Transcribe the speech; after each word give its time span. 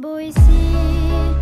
boy 0.00 0.30
see. 0.30 1.37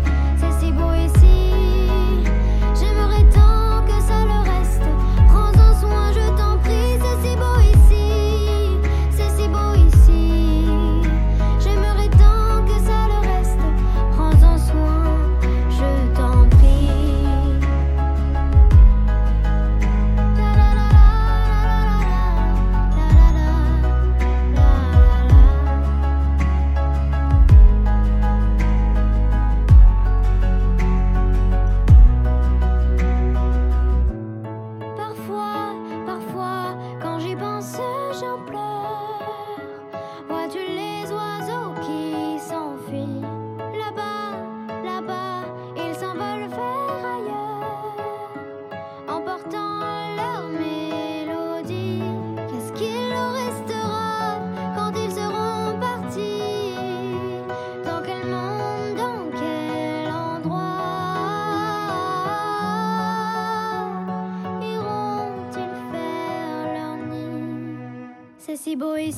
C'est 68.47 68.55
si 68.55 68.77
beau 68.77 68.95
ici, 68.95 69.17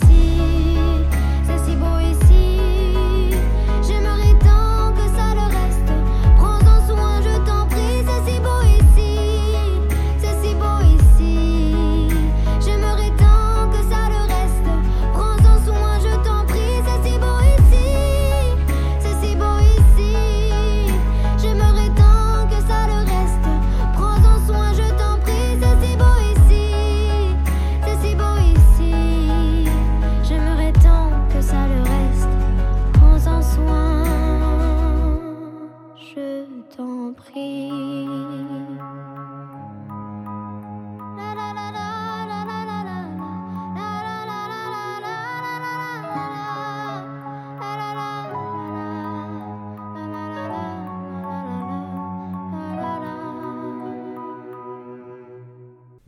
c'est 1.46 1.60
si 1.64 1.76
beau 1.76 2.00
ici. 2.00 2.19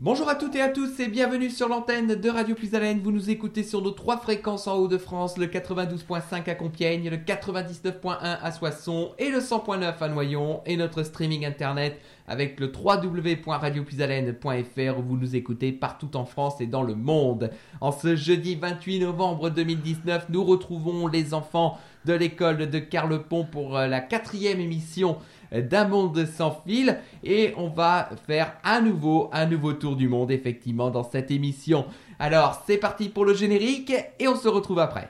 Bonjour 0.04 0.30
à 0.30 0.36
toutes 0.36 0.56
et 0.56 0.62
à 0.62 0.70
tous 0.70 1.00
et 1.00 1.08
bienvenue 1.08 1.52
sur 1.52 1.70
l'antenne 1.70 2.16
de 2.16 2.28
Radio 2.28 2.56
Plus 2.56 2.74
Haleine. 2.74 3.02
Vous 3.04 3.12
nous 3.12 3.30
écoutez 3.30 3.62
sur 3.62 3.84
nos 3.84 3.92
trois 3.92 4.18
fréquences 4.18 4.66
en 4.66 4.78
Haut-de-France, 4.78 5.38
le 5.38 5.46
92.5 5.46 6.50
à 6.50 6.56
Compiègne, 6.56 7.08
le 7.08 7.18
99.1 7.18 8.18
à 8.20 8.52
Soissons 8.52 9.12
et 9.20 9.30
le 9.30 9.38
100.9 9.38 9.94
à 10.02 10.08
Noyon 10.08 10.62
et 10.66 10.76
notre 10.76 11.04
streaming 11.04 11.46
internet 11.46 12.00
avec 12.28 12.60
le 12.60 12.72
www.radioplushaleine.fr 12.74 14.98
où 14.98 15.04
vous 15.04 15.18
nous 15.18 15.36
écoutez 15.36 15.72
partout 15.72 16.18
en 16.18 16.26
France 16.26 16.60
et 16.62 16.66
dans 16.66 16.82
le 16.82 16.96
monde. 16.96 17.52
En 17.80 17.92
ce 17.92 18.16
jeudi 18.16 18.56
28 18.56 19.02
novembre 19.02 19.52
2019, 19.52 20.30
nous 20.30 20.44
retrouvons 20.44 21.06
les 21.06 21.36
enfants 21.36 21.78
de 22.06 22.14
l'école 22.14 22.72
de 22.72 22.80
Carlepont 22.80 23.46
pour 23.46 23.78
euh, 23.78 23.86
la 23.86 24.00
quatrième 24.00 24.60
émission 24.60 25.20
d'un 25.52 25.88
monde 25.88 26.26
sans 26.26 26.62
fil 26.66 26.98
et 27.24 27.54
on 27.58 27.68
va 27.68 28.10
faire 28.26 28.54
à 28.64 28.80
nouveau 28.82 29.30
un 29.34 29.46
nouveau 29.46 29.74
tour 29.74 29.96
du 29.96 30.08
monde 30.08 30.32
effectivement 30.32 30.90
dans 30.90 31.04
cette 31.04 31.32
émission. 31.32 31.86
Alors 32.20 32.64
c'est 32.66 32.78
parti 32.78 33.10
pour 33.10 33.26
le 33.26 33.34
générique 33.34 33.94
et 34.20 34.28
on 34.28 34.36
se 34.36 34.48
retrouve 34.48 34.80
après. 34.80 35.10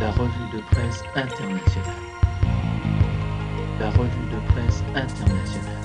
La 0.00 0.10
revue 0.12 0.56
de 0.56 0.60
presse 0.70 1.02
internationale. 1.14 1.94
La 3.78 3.90
revue 3.90 4.08
de 4.08 4.52
presse 4.52 4.82
internationale. 4.94 5.80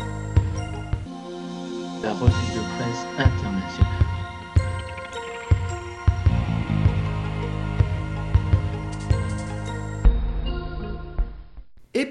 La 2.01 2.13
revue 2.13 2.53
de 2.53 2.61
presse 2.77 3.05
internationale. 3.17 4.04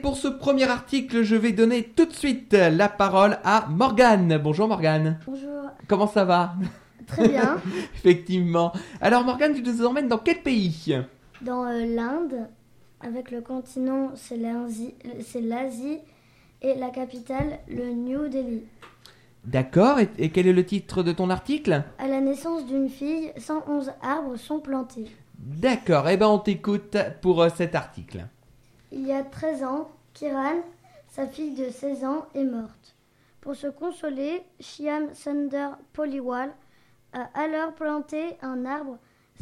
Pour 0.04 0.18
ce 0.18 0.28
premier 0.28 0.64
article, 0.64 1.22
je 1.22 1.34
vais 1.34 1.52
donner 1.52 1.82
tout 1.82 2.04
de 2.04 2.12
suite 2.12 2.52
la 2.52 2.90
parole 2.90 3.38
à 3.42 3.66
Morgane. 3.70 4.36
Bonjour 4.36 4.68
Morgane. 4.68 5.18
Bonjour, 5.26 5.70
Comment 5.88 6.06
ça 6.06 6.26
va? 6.26 6.56
Très 7.06 7.26
bien. 7.26 7.56
Effectivement. 7.94 8.74
Alors 9.00 9.24
Morgane, 9.24 9.54
tu 9.54 9.62
nous 9.62 9.82
emmènes 9.82 10.08
dans 10.08 10.18
quel 10.18 10.42
pays? 10.42 10.94
Dans 11.40 11.64
euh, 11.64 11.86
l'Inde, 11.86 12.50
avec 13.00 13.30
le 13.30 13.40
continent, 13.40 14.10
c'est 14.14 14.36
l'Asie 14.36 15.98
et 16.60 16.74
la 16.74 16.90
capitale, 16.90 17.60
le 17.66 17.90
New 17.94 18.28
Delhi. 18.28 18.64
D'accord. 19.46 20.00
Et, 20.00 20.10
et 20.18 20.28
quel 20.28 20.46
est 20.46 20.52
le 20.52 20.66
titre 20.66 21.02
de 21.02 21.12
ton 21.12 21.30
article? 21.30 21.82
À 21.98 22.08
la 22.08 22.20
naissance 22.20 22.66
d'une 22.66 22.90
fille, 22.90 23.32
111 23.38 23.92
arbres 24.02 24.36
sont 24.36 24.60
plantés. 24.60 25.06
D'accord. 25.38 26.10
Eh 26.10 26.18
ben 26.18 26.26
on 26.26 26.40
t'écoute 26.40 26.98
pour 27.22 27.40
euh, 27.40 27.48
cet 27.56 27.74
article. 27.74 28.26
Il 28.92 29.06
y 29.06 29.12
a 29.12 29.22
13 29.22 29.64
ans, 29.64 29.90
Kiran, 30.12 30.62
sa 31.08 31.26
fille 31.26 31.54
de 31.54 31.70
16 31.70 32.04
ans, 32.04 32.26
est 32.34 32.44
morte. 32.44 32.94
Pour 33.40 33.56
se 33.56 33.66
consoler, 33.66 34.42
Shyam 34.60 35.14
Sunder 35.14 35.70
Poliwal 35.92 36.54
a 37.12 37.28
alors 37.34 37.74
planté 37.74 38.36
un 38.42 38.64
arbre. 38.64 38.98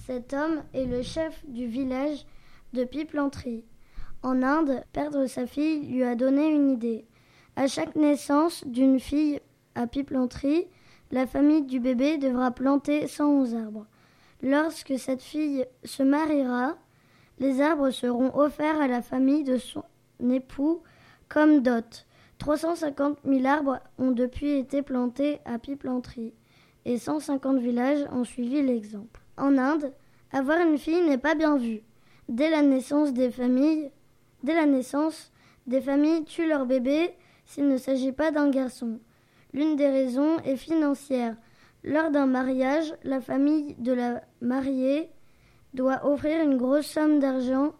Cet 0.06 0.32
homme 0.32 0.62
est 0.74 0.86
le 0.86 1.02
chef 1.02 1.44
du 1.46 1.66
village 1.66 2.26
de 2.72 2.84
Piplanterie. 2.84 3.64
En 4.22 4.42
Inde, 4.42 4.84
perdre 4.92 5.26
sa 5.26 5.46
fille 5.46 5.86
lui 5.86 6.04
a 6.04 6.14
donné 6.14 6.48
une 6.48 6.70
idée. 6.70 7.04
À 7.56 7.66
chaque 7.66 7.96
naissance 7.96 8.66
d'une 8.66 8.98
fille 8.98 9.40
à 9.74 9.86
Piplanterie, 9.86 10.66
la 11.10 11.26
famille 11.26 11.62
du 11.62 11.80
bébé 11.80 12.18
devra 12.18 12.50
planter 12.50 13.06
111 13.06 13.54
arbres. 13.54 13.86
Lorsque 14.42 14.98
cette 14.98 15.22
fille 15.22 15.64
se 15.84 16.02
mariera, 16.02 16.76
les 17.42 17.60
arbres 17.60 17.90
seront 17.90 18.30
offerts 18.38 18.80
à 18.80 18.86
la 18.86 19.02
famille 19.02 19.42
de 19.42 19.56
son 19.56 19.82
époux 20.30 20.80
comme 21.28 21.60
dot. 21.60 22.06
350 22.38 23.18
000 23.24 23.44
arbres 23.46 23.80
ont 23.98 24.12
depuis 24.12 24.52
été 24.52 24.80
plantés 24.82 25.40
à 25.44 25.58
Piplanterie 25.58 26.34
et 26.84 26.98
150 26.98 27.58
villages 27.58 28.06
ont 28.12 28.22
suivi 28.22 28.62
l'exemple. 28.62 29.20
En 29.36 29.58
Inde, 29.58 29.92
avoir 30.30 30.60
une 30.60 30.78
fille 30.78 31.02
n'est 31.02 31.18
pas 31.18 31.34
bien 31.34 31.56
vu. 31.56 31.80
Dès 32.28 32.48
la 32.48 32.62
naissance 32.62 33.12
des 33.12 33.32
familles, 33.32 33.90
dès 34.44 34.54
la 34.54 34.66
naissance, 34.66 35.32
des 35.66 35.80
familles 35.80 36.24
tuent 36.24 36.46
leur 36.46 36.64
bébé 36.64 37.10
s'il 37.44 37.66
ne 37.66 37.76
s'agit 37.76 38.12
pas 38.12 38.30
d'un 38.30 38.50
garçon. 38.50 39.00
L'une 39.52 39.74
des 39.74 39.88
raisons 39.88 40.38
est 40.44 40.56
financière. 40.56 41.34
Lors 41.82 42.12
d'un 42.12 42.26
mariage, 42.26 42.94
la 43.02 43.20
famille 43.20 43.74
de 43.80 43.92
la 43.92 44.22
mariée 44.40 45.10
doit 45.74 46.06
offrir 46.06 46.44
une 46.44 46.56
grosse 46.56 46.86
somme 46.86 47.18
d'argent 47.18 47.72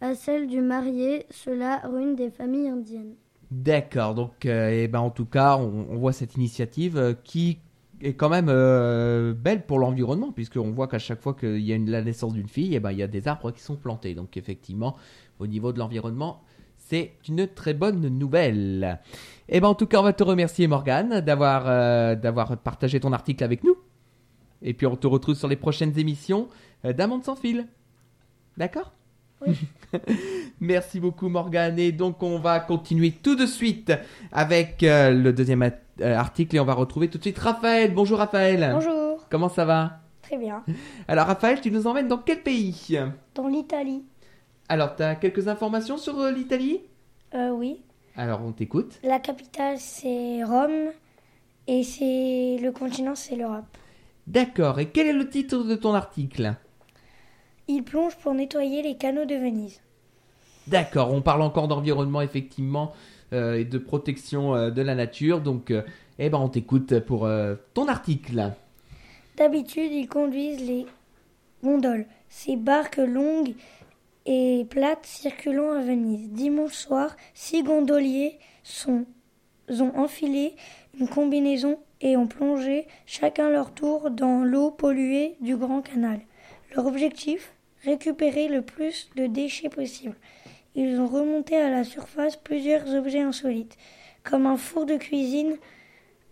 à 0.00 0.14
celle 0.14 0.46
du 0.46 0.60
marié. 0.60 1.26
Cela 1.30 1.80
ruine 1.84 2.16
des 2.16 2.30
familles 2.30 2.68
indiennes. 2.68 3.14
D'accord, 3.50 4.14
donc 4.14 4.44
euh, 4.44 4.70
eh 4.72 4.88
ben, 4.88 4.98
en 5.00 5.10
tout 5.10 5.24
cas, 5.24 5.56
on, 5.56 5.96
voit 5.96 6.12
cette 6.12 6.34
initiative 6.34 6.96
euh, 6.96 7.12
qui 7.22 7.58
est 8.02 8.14
quand 8.14 8.28
même 8.28 8.48
euh, 8.48 9.34
belle 9.34 9.64
pour 9.64 9.78
l'environnement, 9.78 10.32
puisqu'on 10.32 10.72
voit 10.72 10.88
qu'à 10.88 10.98
chaque 10.98 11.20
fois 11.20 11.32
qu'il 11.32 11.60
y 11.60 11.72
a 11.72 11.78
la 11.78 12.02
naissance 12.02 12.32
d'une 12.32 12.48
fille, 12.48 12.74
eh 12.74 12.80
ben, 12.80 12.90
il 12.90 12.98
y 12.98 13.04
a 13.04 13.06
des 13.06 13.28
arbres 13.28 13.52
qui 13.52 13.60
sont 13.60 13.76
plantés. 13.76 14.14
Donc 14.14 14.36
effectivement, 14.36 14.96
au 15.38 15.46
niveau 15.46 15.72
de 15.72 15.78
l'environnement, 15.78 16.42
c'est 16.76 17.12
une 17.28 17.46
très 17.46 17.72
bonne 17.72 18.08
nouvelle. 18.08 18.98
Eh 19.48 19.60
ben, 19.60 19.68
en 19.68 19.74
tout 19.74 19.86
cas, 19.86 20.00
on 20.00 20.04
va 20.04 20.12
te 20.12 20.24
remercier 20.24 20.66
Morgane 20.66 21.20
d'avoir 21.20 21.64
d'avoir 22.16 22.56
partagé 22.58 22.98
ton 22.98 23.12
article 23.12 23.44
avec 23.44 23.62
nous. 23.62 23.76
Et 24.62 24.74
puis 24.74 24.86
on 24.86 24.96
te 24.96 25.06
retrouve 25.06 25.36
sur 25.36 25.48
les 25.48 25.56
prochaines 25.56 25.98
émissions 25.98 26.48
euh, 26.86 26.92
d'un 26.92 27.06
monde 27.06 27.24
sans 27.24 27.36
fil. 27.36 27.66
D'accord? 28.56 28.92
Oui. 29.46 29.54
Merci 30.60 30.98
beaucoup 31.00 31.28
Morgane. 31.28 31.78
Et 31.78 31.92
donc 31.92 32.22
on 32.22 32.38
va 32.38 32.60
continuer 32.60 33.12
tout 33.12 33.36
de 33.36 33.46
suite 33.46 33.92
avec 34.32 34.82
euh, 34.82 35.10
le 35.10 35.32
deuxième 35.32 35.62
euh, 35.62 36.16
article 36.16 36.56
et 36.56 36.60
on 36.60 36.64
va 36.64 36.74
retrouver 36.74 37.08
tout 37.08 37.18
de 37.18 37.22
suite 37.22 37.38
Raphaël. 37.38 37.92
Bonjour 37.92 38.18
Raphaël. 38.18 38.70
Bonjour. 38.72 39.26
Comment 39.30 39.48
ça 39.48 39.64
va? 39.64 40.00
Très 40.22 40.38
bien. 40.38 40.64
Alors 41.06 41.26
Raphaël, 41.26 41.60
tu 41.60 41.70
nous 41.70 41.86
emmènes 41.86 42.08
dans 42.08 42.18
quel 42.18 42.42
pays? 42.42 42.98
Dans 43.34 43.46
l'Italie 43.46 44.02
Alors, 44.68 44.96
tu 44.96 45.02
as 45.02 45.14
quelques 45.14 45.46
informations 45.48 45.98
sur 45.98 46.18
euh, 46.18 46.32
l'Italie? 46.32 46.80
Euh, 47.34 47.50
Oui. 47.50 47.82
Alors, 48.16 48.40
on 48.42 48.50
t'écoute. 48.52 48.98
La 49.04 49.18
capitale, 49.18 49.76
c'est 49.78 50.42
Rome. 50.42 50.90
Et 51.68 51.82
c'est 51.82 52.56
le 52.62 52.70
continent, 52.70 53.14
c'est 53.14 53.36
l'Europe. 53.36 53.66
D'accord. 54.26 54.80
Et 54.80 54.86
quel 54.86 55.06
est 55.08 55.12
le 55.12 55.28
titre 55.28 55.58
de 55.64 55.74
ton 55.74 55.92
article? 55.94 56.54
Il 57.68 57.82
plonge 57.82 58.16
pour 58.16 58.34
nettoyer 58.34 58.82
les 58.82 58.96
canaux 58.96 59.24
de 59.24 59.34
Venise. 59.34 59.80
D'accord. 60.66 61.12
On 61.12 61.20
parle 61.20 61.42
encore 61.42 61.68
d'environnement, 61.68 62.20
effectivement, 62.20 62.92
euh, 63.32 63.54
et 63.54 63.64
de 63.64 63.78
protection 63.78 64.54
euh, 64.54 64.70
de 64.70 64.82
la 64.82 64.94
nature. 64.94 65.40
Donc, 65.40 65.70
euh, 65.70 65.82
eh 66.18 66.28
ben, 66.28 66.38
on 66.38 66.48
t'écoute 66.48 67.00
pour 67.00 67.28
ton 67.74 67.88
article. 67.88 68.52
D'habitude, 69.36 69.92
ils 69.92 70.08
conduisent 70.08 70.66
les 70.66 70.86
gondoles, 71.62 72.06
ces 72.28 72.56
barques 72.56 72.96
longues 72.96 73.54
et 74.24 74.66
plates 74.70 75.04
circulant 75.04 75.72
à 75.72 75.82
Venise. 75.82 76.30
Dimanche 76.30 76.72
soir, 76.72 77.16
six 77.34 77.62
gondoliers 77.62 78.38
sont, 78.62 79.04
ont 79.68 79.92
enfilé 79.96 80.54
une 80.98 81.08
combinaison 81.08 81.78
et 82.00 82.16
ont 82.16 82.26
plongé 82.26 82.86
chacun 83.04 83.50
leur 83.50 83.72
tour 83.72 84.10
dans 84.10 84.42
l'eau 84.42 84.70
polluée 84.70 85.36
du 85.40 85.56
Grand 85.56 85.82
Canal. 85.82 86.20
Leur 86.74 86.86
objectif? 86.86 87.52
Récupérer 87.86 88.48
le 88.48 88.62
plus 88.62 89.10
de 89.14 89.28
déchets 89.28 89.68
possible. 89.68 90.16
Ils 90.74 90.98
ont 90.98 91.06
remonté 91.06 91.56
à 91.56 91.70
la 91.70 91.84
surface 91.84 92.34
plusieurs 92.34 92.92
objets 92.96 93.20
insolites, 93.20 93.76
comme 94.24 94.46
un 94.46 94.56
four 94.56 94.86
de 94.86 94.96
cuisine, 94.96 95.56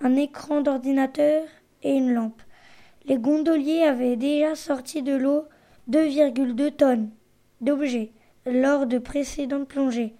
un 0.01 0.17
écran 0.17 0.63
d'ordinateur 0.63 1.45
et 1.85 1.93
une 1.93 2.13
lampe. 2.13 2.43
Les 3.05 3.19
gondoliers 3.19 3.85
avaient 3.85 4.17
déjà 4.17 4.57
sorti 4.57 5.03
de 5.03 5.15
l'eau 5.15 5.45
2,2 5.89 6.73
tonnes 6.73 7.11
d'objets 7.61 8.11
lors 8.47 8.89
de 8.89 8.99
précédentes 8.99 9.69
plongées. 9.69 10.15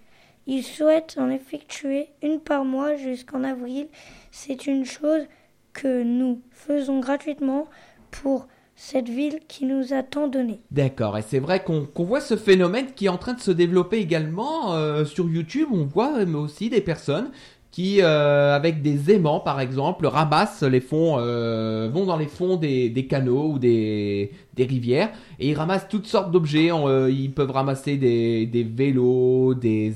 Ils 0.47 0.63
souhaitent 0.63 1.17
en 1.19 1.29
effectuer 1.29 2.07
une 2.23 2.39
par 2.39 2.63
mois 2.63 2.95
jusqu'en 2.95 3.43
avril. 3.43 3.89
C'est 4.31 4.67
une 4.67 4.85
chose 4.85 5.27
que 5.73 6.01
nous 6.01 6.41
faisons 6.51 7.01
gratuitement 7.01 7.67
pour 8.09 8.47
cette 8.75 9.07
ville 9.07 9.39
qui 9.47 9.65
nous 9.65 9.93
a 9.93 10.03
tant 10.03 10.27
donné. 10.27 10.59
D'accord. 10.71 11.17
Et 11.17 11.21
c'est 11.21 11.39
vrai 11.39 11.63
qu'on 11.63 11.87
voit 12.03 12.21
ce 12.21 12.35
phénomène 12.35 12.87
qui 12.95 13.05
est 13.05 13.09
en 13.09 13.17
train 13.17 13.33
de 13.33 13.39
se 13.39 13.51
développer 13.51 13.97
également 13.97 14.73
euh, 14.73 15.05
sur 15.05 15.29
YouTube. 15.29 15.69
On 15.71 15.85
voit 15.85 16.11
aussi 16.35 16.69
des 16.69 16.81
personnes 16.81 17.29
qui, 17.71 18.01
euh, 18.01 18.53
avec 18.53 18.81
des 18.81 19.11
aimants 19.11 19.39
par 19.39 19.61
exemple, 19.61 20.05
ramassent 20.07 20.63
les 20.63 20.81
fonds, 20.81 21.15
euh, 21.19 21.89
vont 21.91 22.05
dans 22.05 22.17
les 22.17 22.27
fonds 22.27 22.57
des, 22.57 23.07
canaux 23.09 23.53
ou 23.53 23.59
des, 23.59 24.31
rivières 24.57 25.11
et 25.39 25.49
ils 25.49 25.55
ramassent 25.55 25.87
toutes 25.87 26.07
sortes 26.07 26.31
d'objets. 26.31 26.69
Ils 27.09 27.31
peuvent 27.31 27.51
ramasser 27.51 27.95
des, 27.95 28.45
des 28.45 28.63
vélos, 28.63 29.53
des, 29.55 29.93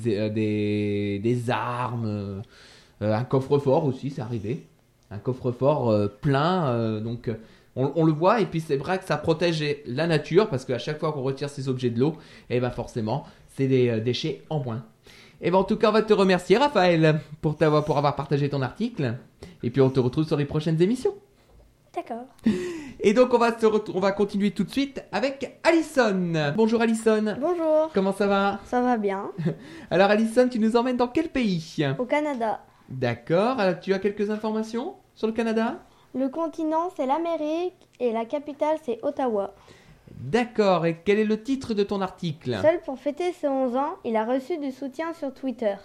armes, 1.50 2.42
un 3.02 3.24
coffre-fort 3.24 3.86
aussi, 3.86 4.10
c'est 4.10 4.22
arrivé. 4.22 4.64
Un 5.12 5.18
coffre-fort 5.18 5.94
plein, 6.22 7.00
donc 7.02 7.30
on, 7.80 7.92
on 7.96 8.06
le 8.06 8.12
voit 8.12 8.42
et 8.42 8.46
puis 8.46 8.62
c'est 8.62 8.78
vrai 8.78 9.00
que 9.00 9.06
ça 9.06 9.18
protège 9.18 9.64
la 9.86 10.08
nature 10.08 10.50
parce 10.50 10.66
qu'à 10.66 10.78
chaque 10.78 11.00
fois 11.00 11.12
qu'on 11.12 11.22
retire 11.22 11.50
ces 11.50 11.70
objets 11.70 11.90
de 11.90 12.00
l'eau, 12.00 12.16
et 12.50 12.60
ben 12.60 12.72
forcément 12.72 13.26
c'est 13.56 13.68
des 13.68 13.90
euh, 13.90 14.00
déchets 14.00 14.44
en 14.50 14.60
moins. 14.60 14.86
Et 15.42 15.52
ben 15.52 15.58
en 15.58 15.64
tout 15.64 15.78
cas 15.78 15.90
on 15.90 15.94
va 15.94 16.02
te 16.02 16.14
remercier 16.14 16.58
Raphaël 16.58 17.22
pour 17.42 17.56
t'avoir 17.56 17.86
pour 17.86 17.98
avoir 17.98 18.16
partagé 18.16 18.50
ton 18.50 18.62
article 18.62 19.16
et 19.64 19.70
puis 19.70 19.82
on 19.82 19.90
te 19.90 20.00
retrouve 20.00 20.26
sur 20.26 20.38
les 20.38 20.46
prochaines 20.46 20.82
émissions. 20.82 21.14
D'accord. 21.96 22.26
Et 23.02 23.14
donc 23.14 23.34
on 23.34 23.38
va 23.38 23.58
se 23.58 23.66
on 23.66 24.00
va 24.00 24.12
continuer 24.12 24.52
tout 24.52 24.66
de 24.66 24.70
suite 24.70 25.02
avec 25.12 25.58
Alison. 25.64 26.54
Bonjour 26.56 26.82
Alison. 26.82 27.36
Bonjour, 27.40 27.90
Comment 27.94 28.12
ça 28.12 28.28
va? 28.28 28.60
Ça 28.66 28.82
va 28.82 28.98
bien 28.98 29.32
Alors 29.92 30.10
Alison, 30.10 30.48
tu 30.50 30.60
nous 30.60 30.76
emmènes 30.76 30.98
dans 30.98 31.08
quel 31.08 31.30
pays? 31.30 31.78
Au 31.98 32.06
Canada, 32.06 32.60
D'accord, 32.90 33.60
alors, 33.60 33.80
tu 33.80 33.94
as 33.94 34.00
quelques 34.00 34.32
informations 34.32 34.96
sur 35.14 35.28
le 35.28 35.34
Canada? 35.34 35.80
Le 36.16 36.30
continent 36.30 36.90
c'est 36.96 37.06
l'Amérique 37.06 37.76
et 38.00 38.12
la 38.12 38.26
capitale 38.26 38.78
c'est 38.84 39.00
Ottawa. 39.04 39.54
D'accord, 40.20 40.86
et 40.86 40.98
quel 41.06 41.20
est 41.20 41.24
le 41.26 41.42
titre 41.42 41.74
de 41.74 41.84
ton 41.84 42.02
article? 42.02 42.58
Seul 42.62 42.82
pour 42.82 42.98
fêter 43.00 43.32
ses 43.32 43.48
11 43.48 43.76
ans, 43.78 43.96
il 44.04 44.16
a 44.16 44.26
reçu 44.26 44.58
du 44.58 44.72
soutien 44.72 45.14
sur 45.14 45.34
Twitter. 45.34 45.76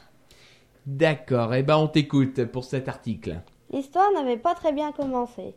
D'accord, 0.87 1.55
et 1.55 1.63
ben 1.63 1.77
on 1.77 1.89
t'écoute 1.89 2.45
pour 2.47 2.65
cet 2.65 2.89
article. 2.89 3.37
L'histoire 3.71 4.11
n'avait 4.13 4.37
pas 4.37 4.55
très 4.55 4.73
bien 4.73 4.93
commencé. 4.93 5.55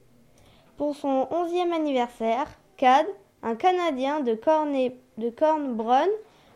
Pour 0.78 0.96
son 0.96 1.28
11e 1.31 1.74
anniversaire, 1.74 2.48
Cad, 2.78 3.06
un 3.44 3.56
Canadien 3.56 4.20
de, 4.20 4.36
Corne- 4.36 4.91
de 5.18 5.30
Cornbrun, 5.30 6.08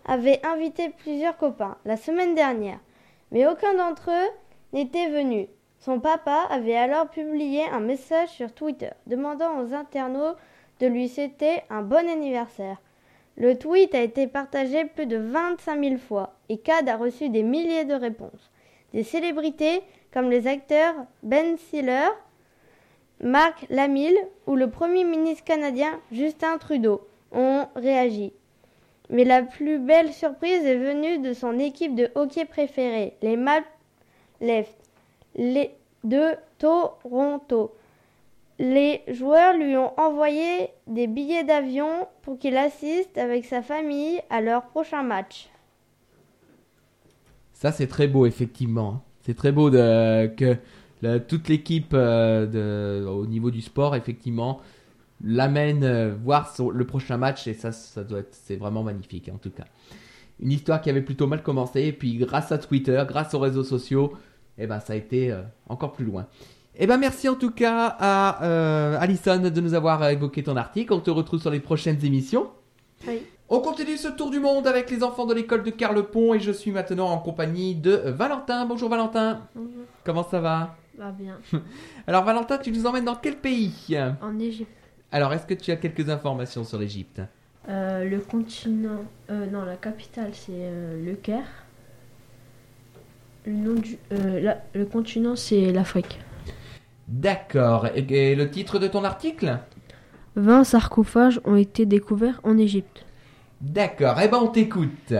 avait 0.05 0.45
invité 0.45 0.89
plusieurs 0.89 1.37
copains 1.37 1.77
la 1.85 1.97
semaine 1.97 2.35
dernière, 2.35 2.79
mais 3.31 3.47
aucun 3.47 3.73
d'entre 3.75 4.09
eux 4.09 4.29
n'était 4.73 5.09
venu. 5.09 5.47
Son 5.81 5.99
papa 5.99 6.45
avait 6.51 6.75
alors 6.75 7.09
publié 7.09 7.63
un 7.65 7.79
message 7.79 8.29
sur 8.29 8.53
Twitter 8.53 8.91
demandant 9.07 9.59
aux 9.59 9.73
internautes 9.73 10.37
de 10.79 10.85
lui 10.85 11.09
souhaiter 11.09 11.61
un 11.71 11.81
bon 11.81 12.07
anniversaire. 12.07 12.77
Le 13.35 13.57
tweet 13.57 13.95
a 13.95 14.01
été 14.01 14.27
partagé 14.27 14.85
plus 14.85 15.07
de 15.07 15.17
25 15.17 15.83
000 15.83 15.97
fois 15.97 16.35
et 16.49 16.59
Cad 16.59 16.87
a 16.87 16.97
reçu 16.97 17.29
des 17.29 17.41
milliers 17.41 17.85
de 17.85 17.95
réponses. 17.95 18.51
Des 18.93 19.01
célébrités 19.01 19.81
comme 20.13 20.29
les 20.29 20.45
acteurs 20.45 20.93
Ben 21.23 21.57
Stiller, 21.57 22.09
Marc 23.19 23.65
Lamille 23.71 24.19
ou 24.45 24.55
le 24.55 24.69
Premier 24.69 25.03
ministre 25.03 25.45
canadien 25.45 25.99
Justin 26.11 26.59
Trudeau 26.59 27.07
ont 27.31 27.65
réagi. 27.75 28.33
Mais 29.09 29.23
la 29.23 29.41
plus 29.41 29.79
belle 29.79 30.13
surprise 30.13 30.63
est 30.63 30.77
venue 30.77 31.17
de 31.17 31.33
son 31.33 31.57
équipe 31.57 31.95
de 31.95 32.11
hockey 32.13 32.45
préférée, 32.45 33.15
les 33.23 33.35
Maple 33.35 33.67
Leafs 34.41 34.80
les 35.35 35.71
de 36.03 36.35
Toronto. 36.57 37.75
Les 38.59 39.01
joueurs 39.07 39.57
lui 39.57 39.75
ont 39.75 39.99
envoyé 39.99 40.69
des 40.87 41.07
billets 41.07 41.43
d'avion 41.43 42.07
pour 42.21 42.37
qu'il 42.37 42.57
assiste 42.57 43.17
avec 43.17 43.45
sa 43.45 43.61
famille 43.61 44.19
à 44.29 44.41
leur 44.41 44.63
prochain 44.67 45.03
match. 45.03 45.49
Ça 47.53 47.71
c'est 47.71 47.87
très 47.87 48.07
beau 48.07 48.25
effectivement. 48.25 49.03
C'est 49.21 49.35
très 49.35 49.51
beau 49.51 49.69
que 49.69 50.57
toute 51.27 51.47
l'équipe 51.47 51.93
euh, 51.93 53.05
au 53.07 53.25
niveau 53.25 53.51
du 53.51 53.61
sport 53.61 53.95
effectivement 53.95 54.61
l'amène 55.23 55.83
euh, 55.83 56.15
voir 56.23 56.53
le 56.73 56.85
prochain 56.85 57.17
match 57.17 57.47
et 57.47 57.53
ça, 57.53 57.71
ça 57.71 58.03
doit 58.03 58.21
c'est 58.31 58.55
vraiment 58.55 58.83
magnifique 58.83 59.29
en 59.33 59.37
tout 59.37 59.51
cas. 59.51 59.65
Une 60.39 60.51
histoire 60.51 60.81
qui 60.81 60.89
avait 60.89 61.01
plutôt 61.03 61.27
mal 61.27 61.43
commencé 61.43 61.81
et 61.81 61.93
puis 61.93 62.15
grâce 62.15 62.51
à 62.51 62.57
Twitter, 62.57 63.03
grâce 63.07 63.33
aux 63.35 63.39
réseaux 63.39 63.63
sociaux, 63.63 64.13
eh 64.57 64.67
ben 64.67 64.79
ça 64.79 64.93
a 64.93 64.95
été 64.95 65.31
euh, 65.31 65.41
encore 65.67 65.93
plus 65.93 66.05
loin. 66.05 66.27
Eh 66.75 66.87
ben 66.87 66.97
merci 66.97 67.27
en 67.27 67.35
tout 67.35 67.51
cas 67.51 67.95
à 67.99 68.43
euh, 68.43 68.97
Alison 68.99 69.39
de 69.39 69.61
nous 69.61 69.73
avoir 69.73 70.07
évoqué 70.09 70.43
ton 70.43 70.55
article. 70.55 70.93
On 70.93 70.99
te 70.99 71.11
retrouve 71.11 71.41
sur 71.41 71.51
les 71.51 71.59
prochaines 71.59 72.03
émissions. 72.05 72.49
Oui. 73.07 73.21
On 73.49 73.59
continue 73.59 73.97
ce 73.97 74.07
tour 74.07 74.31
du 74.31 74.39
monde 74.39 74.65
avec 74.65 74.89
les 74.89 75.03
enfants 75.03 75.25
de 75.25 75.33
l'école 75.33 75.63
de 75.63 75.71
Carlepont 75.71 76.33
et 76.33 76.39
je 76.39 76.51
suis 76.51 76.71
maintenant 76.71 77.09
en 77.09 77.17
compagnie 77.17 77.75
de 77.75 77.91
Valentin. 77.91 78.65
Bonjour 78.65 78.89
Valentin. 78.89 79.41
Bonjour, 79.53 79.83
Comment 80.05 80.23
ça 80.23 80.39
va? 80.39 80.75
Va 80.97 81.11
bien. 81.11 81.37
Alors 82.07 82.23
Valentin, 82.23 82.57
tu 82.57 82.71
nous 82.71 82.85
emmènes 82.85 83.05
dans 83.05 83.15
quel 83.15 83.35
pays? 83.35 83.97
En 84.21 84.39
Égypte, 84.39 84.71
Alors 85.11 85.33
est-ce 85.33 85.45
que 85.45 85.53
tu 85.53 85.71
as 85.71 85.75
quelques 85.75 86.09
informations 86.09 86.63
sur 86.63 86.79
l'Égypte? 86.79 87.21
Euh, 87.69 88.05
le 88.05 88.19
continent, 88.19 89.05
euh, 89.29 89.45
non, 89.45 89.63
la 89.63 89.75
capitale 89.75 90.31
c'est 90.33 90.51
euh, 90.51 91.05
le 91.05 91.13
Caire. 91.15 91.60
Le 93.45 93.53
nom 93.53 93.73
du, 93.73 93.97
euh, 94.11 94.39
la- 94.39 94.61
le 94.73 94.85
continent 94.85 95.35
c'est 95.35 95.71
l'Afrique. 95.71 96.19
D'accord. 97.07 97.87
Et, 97.95 98.31
et 98.31 98.35
le 98.35 98.49
titre 98.49 98.79
de 98.79 98.87
ton 98.87 99.03
article? 99.03 99.57
20 100.35 100.63
sarcophages 100.63 101.41
ont 101.43 101.55
été 101.55 101.85
découverts 101.85 102.39
en 102.43 102.57
Égypte. 102.57 103.05
D'accord. 103.59 104.17
Eh 104.23 104.27
ben 104.27 104.39
on 104.41 104.47
t'écoute. 104.47 105.13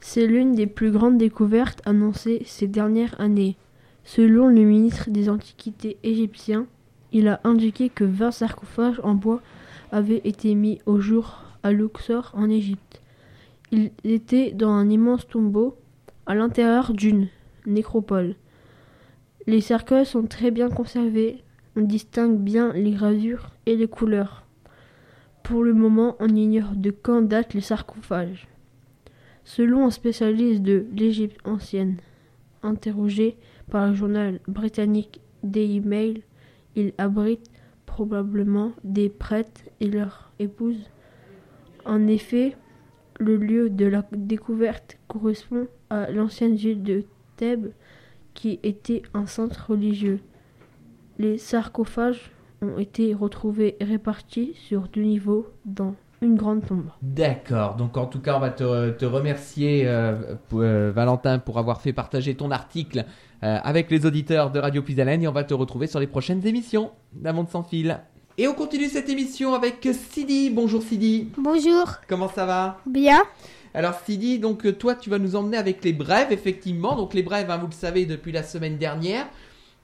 C'est 0.00 0.26
l'une 0.26 0.54
des 0.54 0.66
plus 0.66 0.90
grandes 0.90 1.16
découvertes 1.18 1.80
annoncées 1.86 2.42
ces 2.46 2.66
dernières 2.66 3.18
années. 3.20 3.56
Selon 4.04 4.48
le 4.48 4.60
ministre 4.62 5.08
des 5.10 5.30
Antiquités 5.30 5.96
égyptien, 6.02 6.66
il 7.12 7.28
a 7.28 7.40
indiqué 7.44 7.88
que 7.88 8.04
20 8.04 8.30
sarcophages 8.32 9.00
en 9.02 9.14
bois 9.14 9.40
avaient 9.92 10.20
été 10.24 10.54
mis 10.54 10.80
au 10.84 11.00
jour 11.00 11.42
à 11.62 11.72
Luxor 11.72 12.30
en 12.34 12.50
Égypte. 12.50 13.00
Ils 13.72 13.92
étaient 14.04 14.50
dans 14.52 14.70
un 14.72 14.90
immense 14.90 15.26
tombeau 15.26 15.76
à 16.26 16.34
l'intérieur 16.34 16.92
d'une 16.92 17.28
nécropole. 17.66 18.34
Les 19.46 19.60
cercueils 19.60 20.06
sont 20.06 20.26
très 20.26 20.50
bien 20.50 20.70
conservés, 20.70 21.42
on 21.76 21.82
distingue 21.82 22.38
bien 22.38 22.72
les 22.72 22.92
gravures 22.92 23.50
et 23.66 23.76
les 23.76 23.88
couleurs. 23.88 24.44
Pour 25.42 25.62
le 25.62 25.74
moment, 25.74 26.16
on 26.20 26.28
ignore 26.28 26.74
de 26.74 26.90
quand 26.90 27.22
date 27.22 27.52
le 27.52 27.60
sarcophage. 27.60 28.48
Selon 29.44 29.84
un 29.86 29.90
spécialiste 29.90 30.62
de 30.62 30.86
l'Égypte 30.94 31.38
ancienne, 31.44 31.98
interrogé 32.62 33.36
par 33.70 33.88
le 33.88 33.94
journal 33.94 34.40
britannique 34.48 35.20
Daily 35.42 35.80
Mail, 35.80 36.22
il 36.76 36.94
abrite 36.96 37.50
probablement 37.84 38.72
des 38.82 39.10
prêtres 39.10 39.60
et 39.80 39.88
leurs 39.88 40.32
épouses. 40.38 40.90
En 41.84 42.06
effet, 42.06 42.56
le 43.20 43.36
lieu 43.36 43.68
de 43.68 43.84
la 43.84 44.04
découverte 44.12 44.98
correspond 45.06 45.68
à 45.94 46.10
l'ancienne 46.10 46.54
ville 46.56 46.82
de 46.82 47.04
Thèbes, 47.36 47.70
qui 48.34 48.58
était 48.62 49.02
un 49.14 49.26
centre 49.26 49.66
religieux. 49.70 50.20
Les 51.18 51.38
sarcophages 51.38 52.30
ont 52.62 52.78
été 52.78 53.14
retrouvés 53.14 53.76
répartis 53.80 54.54
sur 54.54 54.88
deux 54.88 55.02
niveaux 55.02 55.46
dans 55.64 55.94
une 56.22 56.36
grande 56.36 56.66
tombe. 56.66 56.86
D'accord, 57.02 57.76
donc 57.76 57.96
en 57.96 58.06
tout 58.06 58.20
cas, 58.20 58.36
on 58.36 58.40
va 58.40 58.50
te, 58.50 58.90
te 58.90 59.04
remercier, 59.04 59.82
euh, 59.86 60.34
pour- 60.48 60.60
euh, 60.62 60.90
Valentin, 60.90 61.38
pour 61.38 61.58
avoir 61.58 61.80
fait 61.82 61.92
partager 61.92 62.34
ton 62.34 62.50
article 62.50 63.04
euh, 63.42 63.58
avec 63.62 63.90
les 63.90 64.06
auditeurs 64.06 64.50
de 64.50 64.58
Radio 64.58 64.80
Puisalène 64.82 65.22
et 65.22 65.28
on 65.28 65.32
va 65.32 65.44
te 65.44 65.52
retrouver 65.54 65.86
sur 65.86 66.00
les 66.00 66.06
prochaines 66.06 66.46
émissions 66.46 66.90
d'Un 67.12 67.34
Monde 67.34 67.50
Sans 67.50 67.62
Fil. 67.62 68.00
Et 68.38 68.48
on 68.48 68.54
continue 68.54 68.86
cette 68.88 69.08
émission 69.10 69.54
avec 69.54 69.86
Sidi. 69.92 70.50
Bonjour 70.50 70.82
Sidi, 70.82 71.28
Bonjour. 71.38 71.92
comment 72.08 72.28
ça 72.28 72.46
va? 72.46 72.78
Bien. 72.86 73.22
Alors 73.76 73.98
Sidi, 74.06 74.38
donc 74.38 74.64
euh, 74.66 74.72
toi 74.72 74.94
tu 74.94 75.10
vas 75.10 75.18
nous 75.18 75.34
emmener 75.34 75.56
avec 75.56 75.84
les 75.84 75.92
brèves, 75.92 76.30
effectivement. 76.30 76.94
Donc 76.94 77.12
les 77.12 77.24
brèves, 77.24 77.50
hein, 77.50 77.58
vous 77.58 77.66
le 77.66 77.72
savez 77.72 78.06
depuis 78.06 78.30
la 78.30 78.44
semaine 78.44 78.78
dernière. 78.78 79.26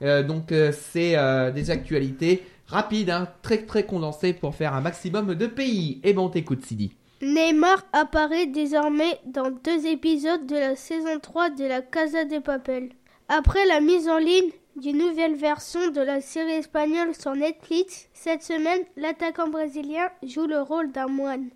Euh, 0.02 0.22
donc 0.22 0.52
euh, 0.52 0.72
c'est 0.72 1.16
des 1.52 1.70
actualités 1.70 2.44
rapides, 2.68 3.10
hein, 3.10 3.28
très 3.42 3.66
très 3.66 3.84
condensées 3.84 4.32
pour 4.32 4.54
faire 4.54 4.74
un 4.74 4.80
maximum 4.80 5.34
de 5.34 5.46
pays. 5.48 6.00
Et 6.04 6.12
bon, 6.12 6.26
on 6.26 6.28
t'écoute 6.28 6.64
Sidi. 6.64 6.92
Neymar 7.20 7.82
apparaît 7.92 8.46
désormais 8.46 9.18
dans 9.26 9.50
deux 9.50 9.86
épisodes 9.86 10.46
de 10.46 10.56
la 10.56 10.76
saison 10.76 11.18
3 11.20 11.50
de 11.50 11.64
la 11.64 11.82
Casa 11.82 12.24
de 12.24 12.38
Papel. 12.38 12.90
Après 13.28 13.66
la 13.66 13.80
mise 13.80 14.08
en 14.08 14.18
ligne 14.18 14.50
d'une 14.76 14.98
nouvelle 14.98 15.34
version 15.34 15.90
de 15.90 16.00
la 16.00 16.20
série 16.20 16.52
espagnole 16.52 17.14
sur 17.14 17.34
Netflix, 17.34 18.08
cette 18.14 18.44
semaine, 18.44 18.84
l'attaquant 18.96 19.48
brésilien 19.48 20.08
joue 20.22 20.46
le 20.46 20.62
rôle 20.62 20.92
d'un 20.92 21.08
moine. 21.08 21.50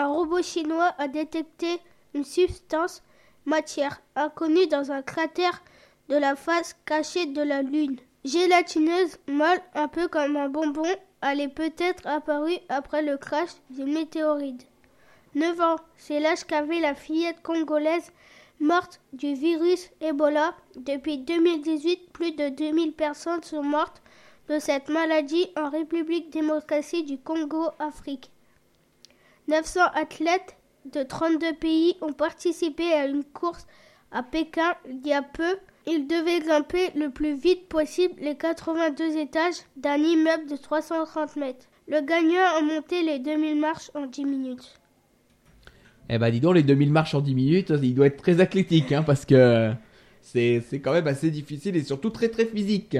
Un 0.00 0.06
robot 0.06 0.42
chinois 0.42 0.94
a 0.98 1.08
détecté 1.08 1.80
une 2.14 2.24
substance 2.24 3.02
matière 3.46 4.00
inconnue 4.14 4.68
dans 4.68 4.92
un 4.92 5.02
cratère 5.02 5.60
de 6.08 6.14
la 6.14 6.36
face 6.36 6.76
cachée 6.86 7.26
de 7.26 7.42
la 7.42 7.62
Lune. 7.62 7.98
Gélatineuse, 8.24 9.18
molle, 9.26 9.60
un 9.74 9.88
peu 9.88 10.06
comme 10.06 10.36
un 10.36 10.48
bonbon, 10.48 10.86
elle 11.20 11.40
est 11.40 11.48
peut-être 11.48 12.06
apparue 12.06 12.60
après 12.68 13.02
le 13.02 13.16
crash 13.16 13.50
d'une 13.70 13.92
météorite. 13.92 14.68
9 15.34 15.60
ans, 15.62 15.80
c'est 15.96 16.20
l'âge 16.20 16.44
qu'avait 16.44 16.78
la 16.78 16.94
fillette 16.94 17.42
congolaise 17.42 18.12
morte 18.60 19.00
du 19.12 19.34
virus 19.34 19.90
Ebola. 20.00 20.54
Depuis 20.76 21.18
2018, 21.18 22.12
plus 22.12 22.30
de 22.36 22.50
2000 22.50 22.92
personnes 22.92 23.42
sont 23.42 23.64
mortes 23.64 24.00
de 24.48 24.60
cette 24.60 24.90
maladie 24.90 25.48
en 25.56 25.68
République 25.70 26.30
démocratique 26.30 27.06
du 27.06 27.18
Congo, 27.18 27.70
Afrique. 27.80 28.30
900 29.48 29.80
athlètes 29.94 30.56
de 30.92 31.02
32 31.02 31.54
pays 31.54 31.96
ont 32.00 32.12
participé 32.12 32.84
à 32.92 33.06
une 33.06 33.24
course 33.24 33.66
à 34.12 34.22
Pékin 34.22 34.74
il 34.88 35.06
y 35.06 35.12
a 35.12 35.22
peu. 35.22 35.58
Ils 35.86 36.06
devaient 36.06 36.40
grimper 36.40 36.90
le 36.94 37.10
plus 37.10 37.34
vite 37.34 37.66
possible 37.68 38.14
les 38.20 38.36
82 38.36 39.16
étages 39.16 39.56
d'un 39.76 39.96
immeuble 39.96 40.46
de 40.50 40.56
330 40.56 41.36
mètres. 41.36 41.66
Le 41.88 42.02
gagnant 42.02 42.58
a 42.58 42.62
monté 42.62 43.02
les 43.02 43.18
2000 43.18 43.58
marches 43.58 43.90
en 43.94 44.06
10 44.06 44.24
minutes. 44.26 44.78
Eh 46.10 46.18
ben 46.18 46.30
dis 46.30 46.40
donc, 46.40 46.54
les 46.54 46.62
2000 46.62 46.92
marches 46.92 47.14
en 47.14 47.20
10 47.20 47.34
minutes, 47.34 47.72
il 47.82 47.94
doit 47.94 48.06
être 48.06 48.20
très 48.20 48.40
athlétique, 48.40 48.92
hein, 48.92 49.02
parce 49.02 49.24
que 49.24 49.72
c'est 50.20 50.62
quand 50.82 50.92
même 50.92 51.06
assez 51.06 51.30
difficile 51.30 51.76
et 51.76 51.82
surtout 51.82 52.10
très 52.10 52.28
très 52.28 52.44
physique. 52.44 52.98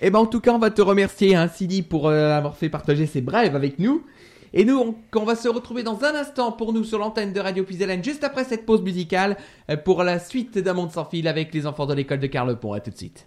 Eh 0.00 0.10
ben 0.10 0.20
en 0.20 0.26
tout 0.26 0.40
cas, 0.40 0.52
on 0.52 0.58
va 0.58 0.70
te 0.70 0.82
remercier, 0.82 1.34
hein, 1.34 1.48
Sidi, 1.48 1.82
pour 1.82 2.08
euh, 2.08 2.30
avoir 2.30 2.56
fait 2.56 2.68
partager 2.68 3.06
ces 3.06 3.20
brèves 3.20 3.56
avec 3.56 3.78
nous. 3.78 4.04
Et 4.52 4.64
nous, 4.64 4.96
on, 5.14 5.24
va 5.24 5.36
se 5.36 5.48
retrouver 5.48 5.82
dans 5.82 6.02
un 6.04 6.14
instant 6.14 6.52
pour 6.52 6.72
nous 6.72 6.84
sur 6.84 6.98
l'antenne 6.98 7.32
de 7.32 7.40
Radio 7.40 7.64
Puisalène, 7.64 8.02
juste 8.02 8.24
après 8.24 8.44
cette 8.44 8.66
pause 8.66 8.82
musicale, 8.82 9.36
euh, 9.70 9.76
pour 9.76 10.02
la 10.02 10.18
suite 10.18 10.58
d'un 10.58 10.74
monde 10.74 10.90
sans 10.90 11.04
fil 11.04 11.28
avec 11.28 11.54
les 11.54 11.66
enfants 11.66 11.86
de 11.86 11.94
l'école 11.94 12.20
de 12.20 12.26
Carlepont. 12.26 12.72
À 12.72 12.80
tout 12.80 12.90
de 12.90 12.96
suite. 12.96 13.26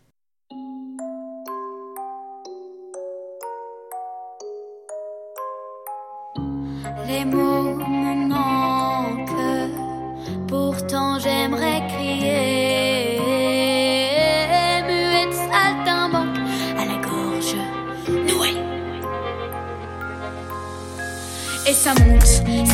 Ça 21.84 21.94
monte, 21.96 22.26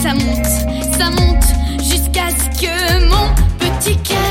ça 0.04 0.14
monte, 0.14 0.46
ça 0.96 1.10
monte 1.10 1.44
jusqu'à 1.84 2.30
ce 2.30 2.62
que 2.62 3.06
mon 3.10 3.34
petit 3.58 3.98
cœur 4.04 4.29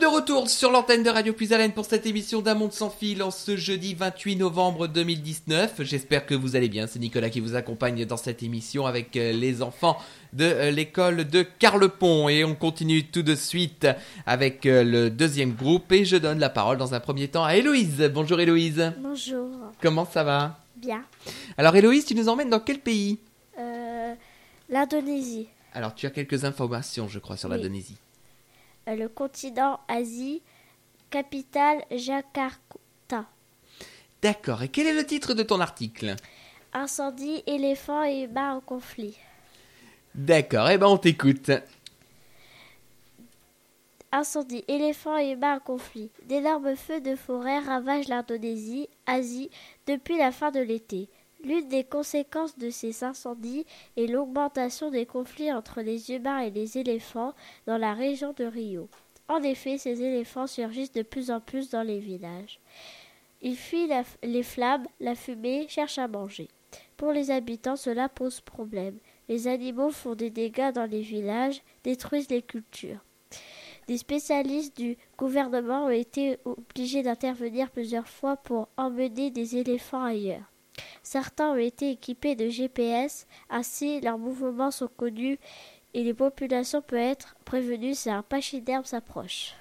sommes 0.00 0.12
de 0.12 0.16
retour 0.16 0.48
sur 0.48 0.70
l'antenne 0.70 1.02
de 1.02 1.10
Radio 1.10 1.32
Plus 1.32 1.52
Haleine 1.52 1.72
pour 1.72 1.84
cette 1.84 2.06
émission 2.06 2.40
d'un 2.42 2.54
monde 2.54 2.72
sans 2.72 2.90
fil 2.90 3.22
en 3.22 3.30
ce 3.30 3.56
jeudi 3.56 3.94
28 3.94 4.36
novembre 4.36 4.86
2019. 4.86 5.82
J'espère 5.82 6.26
que 6.26 6.34
vous 6.34 6.56
allez 6.56 6.68
bien. 6.68 6.86
C'est 6.86 6.98
Nicolas 6.98 7.28
qui 7.30 7.40
vous 7.40 7.54
accompagne 7.56 8.04
dans 8.04 8.16
cette 8.16 8.42
émission 8.42 8.86
avec 8.86 9.16
euh, 9.16 9.32
les 9.32 9.62
enfants 9.62 9.98
de 10.32 10.44
euh, 10.44 10.70
l'école 10.70 11.24
de 11.28 11.42
Carlepont. 11.42 12.28
Et 12.28 12.44
on 12.44 12.54
continue 12.54 13.04
tout 13.06 13.22
de 13.22 13.34
suite 13.34 13.86
avec 14.26 14.64
euh, 14.66 14.84
le 14.84 15.10
deuxième 15.10 15.52
groupe 15.54 15.90
et 15.92 16.04
je 16.04 16.16
donne 16.16 16.38
la 16.38 16.50
parole 16.50 16.78
dans 16.78 16.94
un 16.94 17.00
premier 17.00 17.28
temps 17.28 17.44
à 17.44 17.56
Héloïse. 17.56 18.10
Bonjour 18.14 18.40
Héloïse. 18.40 18.92
Bonjour. 19.00 19.48
Comment 19.82 20.06
ça 20.10 20.24
va? 20.24 20.58
Bien. 20.76 21.04
Alors 21.58 21.74
Héloïse, 21.76 22.04
tu 22.06 22.14
nous 22.14 22.28
emmènes 22.28 22.50
dans 22.50 22.60
quel 22.60 22.78
pays? 22.78 23.18
Euh, 23.58 24.14
L'Indonésie, 24.68 25.48
Alors 25.74 25.94
tu 25.94 26.06
as 26.06 26.10
quelques 26.10 26.44
informations 26.44 27.08
je 27.08 27.18
crois 27.18 27.36
sur 27.36 27.50
Oui. 27.50 27.56
l'Indonésie. 27.56 27.96
Euh, 28.90 28.96
le 28.96 29.08
continent 29.08 29.80
Asie, 29.88 30.42
capitale 31.10 31.84
Jakarta. 31.90 33.26
D'accord. 34.22 34.62
Et 34.62 34.68
quel 34.68 34.86
est 34.86 34.94
le 34.94 35.06
titre 35.06 35.34
de 35.34 35.42
ton 35.42 35.60
article? 35.60 36.16
Incendie, 36.72 37.42
éléphants 37.46 38.04
et 38.04 38.22
humains 38.22 38.54
en 38.54 38.60
conflit. 38.60 39.16
D'accord. 40.14 40.70
Eh 40.70 40.78
ben 40.78 40.86
on 40.86 40.98
t'écoute. 40.98 41.50
Incendie, 44.12 44.64
éléphants 44.68 45.18
et 45.18 45.30
humains 45.30 45.56
en 45.56 45.60
conflit. 45.60 46.10
D'énormes 46.24 46.76
feux 46.76 47.00
de 47.00 47.14
forêt 47.16 47.60
ravagent 47.60 48.08
l'Indonésie, 48.08 48.88
Asie, 49.06 49.50
depuis 49.86 50.18
la 50.18 50.32
fin 50.32 50.50
de 50.50 50.60
l'été. 50.60 51.08
L'une 51.42 51.68
des 51.68 51.84
conséquences 51.84 52.58
de 52.58 52.68
ces 52.68 53.02
incendies 53.02 53.64
est 53.96 54.06
l'augmentation 54.06 54.90
des 54.90 55.06
conflits 55.06 55.52
entre 55.52 55.80
les 55.80 56.10
humains 56.12 56.40
et 56.40 56.50
les 56.50 56.76
éléphants 56.76 57.34
dans 57.66 57.78
la 57.78 57.94
région 57.94 58.34
de 58.36 58.44
Rio. 58.44 58.88
En 59.28 59.42
effet, 59.42 59.78
ces 59.78 60.02
éléphants 60.02 60.46
surgissent 60.46 60.92
de 60.92 61.02
plus 61.02 61.30
en 61.30 61.40
plus 61.40 61.70
dans 61.70 61.82
les 61.82 61.98
villages. 61.98 62.60
Ils 63.40 63.56
fuient 63.56 63.88
les 64.22 64.42
flammes, 64.42 64.86
la 64.98 65.14
fumée, 65.14 65.66
cherchent 65.68 65.98
à 65.98 66.08
manger. 66.08 66.48
Pour 66.96 67.12
les 67.12 67.30
habitants, 67.30 67.76
cela 67.76 68.08
pose 68.10 68.42
problème. 68.42 68.98
Les 69.28 69.48
animaux 69.48 69.90
font 69.90 70.14
des 70.14 70.30
dégâts 70.30 70.72
dans 70.72 70.84
les 70.84 71.00
villages, 71.00 71.62
détruisent 71.84 72.28
les 72.28 72.42
cultures. 72.42 73.02
Des 73.86 73.96
spécialistes 73.96 74.76
du 74.76 74.98
gouvernement 75.16 75.86
ont 75.86 75.90
été 75.90 76.38
obligés 76.44 77.02
d'intervenir 77.02 77.70
plusieurs 77.70 78.08
fois 78.08 78.36
pour 78.36 78.68
emmener 78.76 79.30
des 79.30 79.56
éléphants 79.56 80.04
ailleurs. 80.04 80.49
Certains 81.12 81.50
ont 81.50 81.56
été 81.56 81.90
équipés 81.90 82.36
de 82.36 82.48
GPS, 82.48 83.26
ainsi 83.50 84.00
leurs 84.00 84.16
mouvements 84.16 84.70
sont 84.70 84.86
connus 84.96 85.40
et 85.92 86.04
les 86.04 86.14
populations 86.14 86.82
peuvent 86.82 87.00
être 87.00 87.34
prévenues 87.44 87.96
si 87.96 88.10
un 88.10 88.22
pachyderme 88.22 88.84
s'approche. 88.84 89.54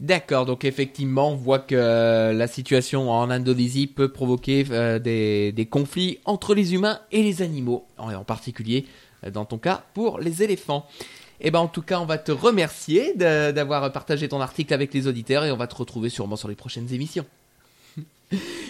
D'accord, 0.00 0.46
donc 0.46 0.64
effectivement, 0.64 1.32
on 1.32 1.36
voit 1.36 1.58
que 1.58 1.74
euh, 1.74 2.32
la 2.32 2.46
situation 2.46 3.10
en 3.10 3.28
Indonésie 3.28 3.88
peut 3.88 4.10
provoquer 4.10 4.64
euh, 4.70 4.98
des, 4.98 5.68
conflits 5.70 6.18
entre 6.24 6.54
les 6.54 6.72
humains 6.72 7.00
et 7.12 7.22
les 7.22 7.42
animaux, 7.42 7.86
en, 7.98 8.10
en 8.14 8.24
particulier 8.24 8.86
euh, 9.24 9.30
dans 9.30 9.44
ton 9.44 9.58
cas 9.58 9.84
pour 9.92 10.18
les 10.18 10.42
éléphants. 10.42 10.86
Et 11.42 11.50
ben 11.50 11.58
en 11.58 11.68
tout 11.68 11.82
cas, 11.82 12.00
on 12.00 12.06
va 12.06 12.16
te 12.16 12.32
remercier 12.32 13.12
d'avoir 13.14 13.92
partagé 13.92 14.30
ton 14.30 14.40
article 14.40 14.72
avec 14.72 14.94
les 14.94 15.06
auditeurs 15.06 15.44
et 15.44 15.52
on 15.52 15.58
va 15.58 15.66
te 15.66 15.76
retrouver 15.76 16.08
sûrement 16.08 16.36
sur 16.36 16.48
les 16.48 16.54
prochaines 16.54 16.90
émissions. 16.94 17.26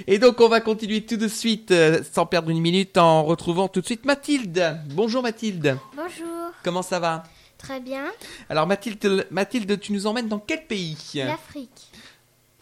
Et 0.07 0.18
donc 0.18 0.40
on 0.40 0.49
va 0.49 0.61
continuer 0.61 1.05
tout 1.05 1.16
de 1.16 1.29
suite, 1.29 1.70
euh, 1.70 2.03
sans 2.12 2.27
perdre 2.27 2.51
une 2.51 2.61
minute, 2.61 2.96
en 2.96 3.23
retrouvant 3.25 3.68
tout 3.68 3.81
de 3.81 3.87
suite 3.87 4.05
Mathilde. 4.07 4.79
Bonjour 4.94 5.23
Mathilde, 5.23 5.77
Bonjour. 5.94 6.53
comment 6.64 6.83
ça 6.83 6.99
va? 6.99 7.25
Très 7.59 7.81
bien. 7.81 8.07
Alors 8.49 8.66
Mathilde, 8.66 9.27
Mathilde, 9.31 9.79
tu 9.79 9.92
nous 9.92 10.07
emmènes 10.07 10.29
dans 10.29 10.38
quel 10.38 10.66
pays? 10.66 10.96
L'Afrique. 11.14 11.88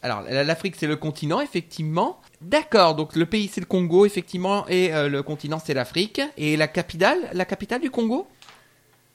Alors, 0.03 0.23
la- 0.23 0.45
l'Afrique, 0.45 0.75
c'est 0.79 0.87
le 0.87 0.97
continent, 0.97 1.41
effectivement. 1.41 2.21
D'accord, 2.41 2.95
donc 2.95 3.17
le 3.17 3.27
pays, 3.27 3.51
c'est 3.53 3.61
le 3.61 3.67
Congo, 3.67 4.07
effectivement, 4.07 4.65
et 4.69 4.95
euh, 4.95 5.09
le 5.09 5.25
continent, 5.25 5.61
c'est 5.65 5.75
l'Afrique. 5.75 6.21
Et 6.37 6.57
la 6.57 6.69
capitale, 6.69 7.19
la 7.33 7.45
capitale 7.45 7.81
du 7.81 7.91
Congo? 7.91 8.29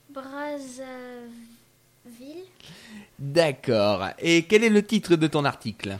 Brazzaville. 0.09 0.83
D'accord. 3.19 4.07
Et 4.19 4.43
quel 4.43 4.63
est 4.63 4.69
le 4.69 4.83
titre 4.85 5.15
de 5.15 5.27
ton 5.27 5.45
article? 5.45 5.97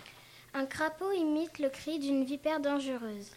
Un 0.53 0.65
crapaud 0.65 1.11
imite 1.11 1.59
le 1.59 1.69
cri 1.69 1.99
d'une 1.99 2.25
vipère 2.25 2.59
dangereuse. 2.59 3.31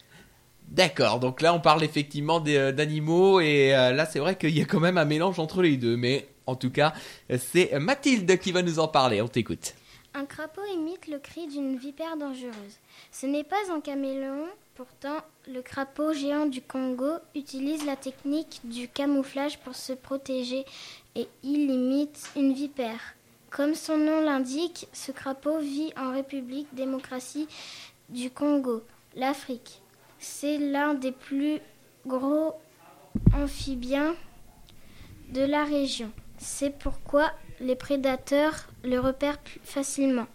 D'accord, 0.67 1.19
donc 1.19 1.41
là, 1.41 1.53
on 1.53 1.59
parle 1.59 1.83
effectivement 1.83 2.43
euh, 2.47 2.71
d'animaux, 2.71 3.39
et 3.39 3.73
euh, 3.73 3.93
là, 3.93 4.05
c'est 4.05 4.19
vrai 4.19 4.37
qu'il 4.37 4.55
y 4.55 4.61
a 4.61 4.65
quand 4.65 4.79
même 4.79 4.97
un 4.97 5.05
mélange 5.05 5.39
entre 5.39 5.61
les 5.61 5.77
deux. 5.77 5.95
Mais 5.95 6.27
en 6.45 6.55
tout 6.55 6.69
cas, 6.69 6.93
c'est 7.37 7.77
Mathilde 7.79 8.37
qui 8.39 8.51
va 8.51 8.61
nous 8.61 8.79
en 8.79 8.87
parler, 8.87 9.21
on 9.21 9.27
t'écoute. 9.27 9.73
Un 10.13 10.25
crapaud 10.25 10.65
imite 10.73 11.07
le 11.07 11.19
cri 11.19 11.47
d'une 11.47 11.77
vipère 11.77 12.17
dangereuse. 12.17 12.79
Ce 13.11 13.25
n'est 13.25 13.43
pas 13.43 13.71
un 13.71 13.81
caméléon, 13.81 14.47
pourtant 14.75 15.17
le 15.47 15.61
crapaud 15.61 16.13
géant 16.13 16.45
du 16.45 16.61
Congo 16.61 17.13
utilise 17.35 17.85
la 17.85 17.95
technique 17.95 18.61
du 18.63 18.87
camouflage 18.87 19.59
pour 19.59 19.75
se 19.75 19.93
protéger 19.93 20.65
et 21.15 21.27
il 21.43 21.69
imite 21.69 22.29
une 22.35 22.53
vipère. 22.53 23.16
Comme 23.57 23.73
son 23.73 23.97
nom 23.97 24.21
l'indique, 24.21 24.87
ce 24.93 25.11
crapaud 25.11 25.57
vit 25.57 25.91
en 25.97 26.11
République 26.11 26.67
démocratie 26.75 27.47
du 28.07 28.29
Congo, 28.29 28.83
l'Afrique. 29.15 29.81
C'est 30.19 30.59
l'un 30.59 30.93
des 30.93 31.11
plus 31.11 31.59
gros 32.05 32.53
amphibiens 33.33 34.13
de 35.29 35.41
la 35.41 35.63
région. 35.63 36.11
C'est 36.37 36.77
pourquoi 36.77 37.31
les 37.59 37.75
prédateurs 37.75 38.67
le 38.83 38.99
repèrent 38.99 39.39
plus 39.39 39.59
facilement. 39.63 40.27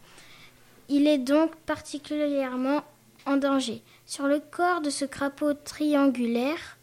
Il 0.88 1.06
est 1.06 1.18
donc 1.18 1.54
particulièrement 1.58 2.82
en 3.24 3.36
danger. 3.36 3.84
Sur 4.04 4.26
le 4.26 4.40
corps 4.40 4.80
de 4.80 4.90
ce 4.90 5.04
crapaud 5.04 5.54
triangulaire, 5.54 6.76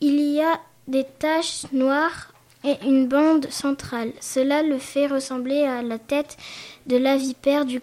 il 0.00 0.18
y 0.18 0.40
a 0.40 0.60
des 0.88 1.04
taches 1.04 1.70
noires 1.70 2.32
et 2.64 2.76
une 2.84 3.06
bande 3.08 3.46
centrale. 3.50 4.12
Cela 4.20 4.62
le 4.62 4.78
fait 4.78 5.06
ressembler 5.06 5.62
à 5.64 5.82
la 5.82 5.98
tête 5.98 6.36
de 6.86 6.96
la 6.96 7.16
vipère 7.16 7.64
du, 7.64 7.80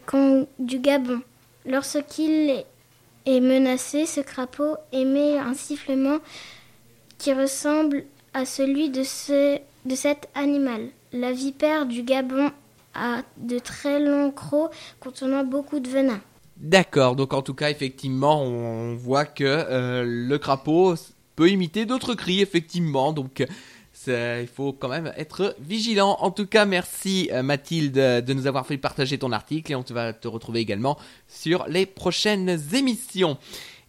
Gabon. 0.59 1.21
Lorsqu'il 1.65 2.49
est- 2.49 2.65
menacé, 3.39 4.05
ce 4.05 4.21
crapaud 4.21 4.75
émet 4.91 5.37
un 5.39 5.53
sifflement 5.53 6.19
qui 7.17 7.33
ressemble 7.33 8.03
à 8.33 8.45
celui 8.45 8.89
de, 8.89 9.03
ce, 9.03 9.57
de 9.85 9.95
cet 9.95 10.29
animal. 10.35 10.89
La 11.11 11.31
vipère 11.31 11.85
du 11.85 12.03
Gabon 12.03 12.51
a 12.93 13.21
de 13.37 13.57
très 13.59 13.99
longs 13.99 14.31
crocs 14.31 14.71
contenant 14.99 15.43
beaucoup 15.43 15.79
de 15.79 15.89
venin. 15.89 16.19
D'accord, 16.57 17.15
donc 17.15 17.33
en 17.33 17.41
tout 17.41 17.53
cas, 17.53 17.69
effectivement, 17.69 18.41
on 18.41 18.95
voit 18.95 19.25
que 19.25 19.43
euh, 19.43 20.03
le 20.05 20.37
crapaud 20.37 20.95
peut 21.35 21.49
imiter 21.49 21.85
d'autres 21.85 22.13
cris, 22.13 22.41
effectivement. 22.41 23.11
Donc, 23.11 23.45
euh, 24.07 24.39
il 24.41 24.47
faut 24.47 24.73
quand 24.73 24.87
même 24.89 25.13
être 25.17 25.55
vigilant. 25.59 26.17
En 26.19 26.31
tout 26.31 26.45
cas, 26.47 26.65
merci 26.65 27.29
euh, 27.31 27.43
Mathilde 27.43 27.93
de 27.93 28.33
nous 28.33 28.47
avoir 28.47 28.65
fait 28.65 28.77
partager 28.77 29.17
ton 29.17 29.31
article 29.31 29.71
et 29.71 29.75
on 29.75 29.83
te 29.83 29.93
va 29.93 30.13
te 30.13 30.27
retrouver 30.27 30.59
également 30.59 30.97
sur 31.27 31.65
les 31.67 31.85
prochaines 31.85 32.59
émissions. 32.73 33.37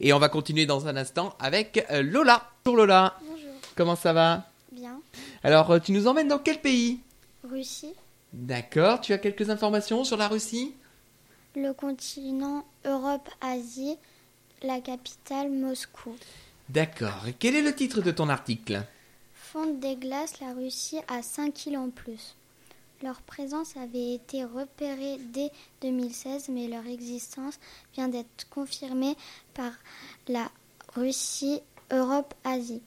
Et 0.00 0.12
on 0.12 0.18
va 0.18 0.29
continuer 0.29 0.66
dans 0.66 0.87
un 0.88 0.96
instant 0.96 1.35
avec 1.38 1.87
euh, 1.90 2.02
Lola. 2.02 2.50
Bonjour 2.64 2.79
Lola, 2.79 3.18
Bonjour. 3.29 3.50
comment 3.76 3.96
ça 3.96 4.12
va? 4.12 4.44
Bien. 4.72 5.00
Alors, 5.42 5.81
tu 5.81 5.92
nous 5.92 6.07
emmènes 6.07 6.29
dans 6.29 6.38
quel 6.38 6.61
pays? 6.61 7.00
Russie. 7.48 7.94
D'accord, 8.33 9.00
tu 9.00 9.12
as 9.12 9.18
quelques 9.18 9.48
informations 9.50 10.05
sur 10.05 10.16
la 10.16 10.29
Russie? 10.29 10.74
Le 11.55 11.72
continent 11.72 12.64
Europe-Asie. 12.85 13.96
La 14.62 14.81
capitale 14.81 15.50
Moscou. 15.50 16.14
D'accord, 16.68 17.24
et 17.29 17.35
quel 17.38 17.55
est 17.55 17.62
le 17.62 17.74
titre 17.74 18.02
de 18.02 18.11
ton 18.11 18.29
article? 18.29 18.83
Des 19.64 19.97
glaces, 19.97 20.38
la 20.40 20.53
Russie 20.53 21.01
a 21.09 21.23
5 21.23 21.66
îles 21.66 21.79
en 21.79 21.88
plus. 21.88 22.37
Leur 23.03 23.23
présence 23.23 23.75
avait 23.79 24.12
été 24.12 24.45
repérée 24.45 25.16
dès 25.33 25.51
2016, 25.81 26.51
mais 26.51 26.69
leur 26.69 26.87
existence 26.87 27.59
vient 27.95 28.09
d'être 28.09 28.49
confirmée 28.51 29.16
par 29.55 29.73
la 30.29 30.51
Russie 30.95 31.62
Europe-Asie. 31.90 32.83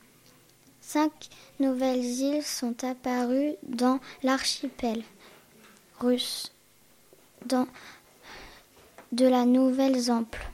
Cinq 0.79 1.12
nouvelles 1.60 2.05
îles 2.05 2.43
sont 2.43 2.84
apparues 2.84 3.55
dans 3.63 3.99
l'archipel 4.21 5.03
russe 5.99 6.51
de 7.47 7.65
la 9.25 9.45
Nouvelle-Zample, 9.45 10.51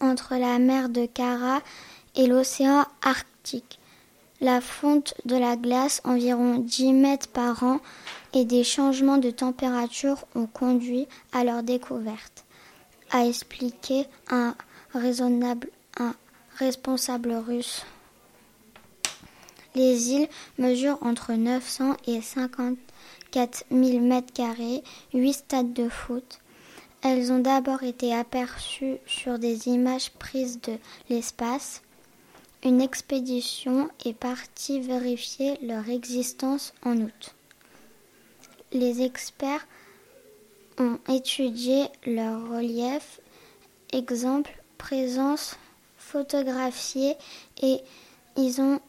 entre 0.00 0.36
la 0.36 0.58
mer 0.58 0.88
de 0.88 1.04
Kara 1.04 1.60
et 2.14 2.26
l'océan 2.26 2.86
Arctique. 3.02 3.78
La 4.40 4.60
fonte 4.60 5.14
de 5.24 5.36
la 5.36 5.56
glace, 5.56 6.00
environ 6.04 6.58
10 6.58 6.92
mètres 6.92 7.28
par 7.28 7.62
an, 7.62 7.80
et 8.32 8.44
des 8.44 8.64
changements 8.64 9.18
de 9.18 9.30
température 9.30 10.24
ont 10.34 10.46
conduit 10.46 11.06
à 11.32 11.44
leur 11.44 11.62
découverte, 11.62 12.44
a 13.10 13.26
expliqué 13.26 14.06
un 14.28 14.56
responsable 16.58 17.32
russe. 17.32 17.84
Les 19.74 20.10
îles 20.10 20.28
mesurent 20.58 20.98
entre 21.02 21.32
900 21.32 21.96
et 22.06 22.20
54 22.20 23.64
000 23.70 24.00
mètres 24.00 24.32
carrés, 24.32 24.82
8 25.12 25.32
stades 25.32 25.72
de 25.72 25.88
foot. 25.88 26.40
Elles 27.02 27.32
ont 27.32 27.40
d'abord 27.40 27.82
été 27.82 28.14
aperçues 28.14 28.98
sur 29.06 29.38
des 29.38 29.68
images 29.68 30.10
prises 30.10 30.60
de 30.60 30.78
l'espace. 31.10 31.82
Une 32.64 32.80
expédition 32.80 33.90
est 34.06 34.14
partie 34.14 34.80
vérifier 34.80 35.58
leur 35.60 35.86
existence 35.90 36.72
en 36.82 36.96
août. 36.96 37.34
Les 38.72 39.02
experts 39.02 39.66
ont 40.78 40.98
étudié 41.10 41.84
leur 42.06 42.48
relief, 42.48 43.20
exemple, 43.92 44.50
présence 44.78 45.58
photographiée 45.98 47.16
et 47.60 47.80
ils 48.38 48.62
ont 48.62 48.80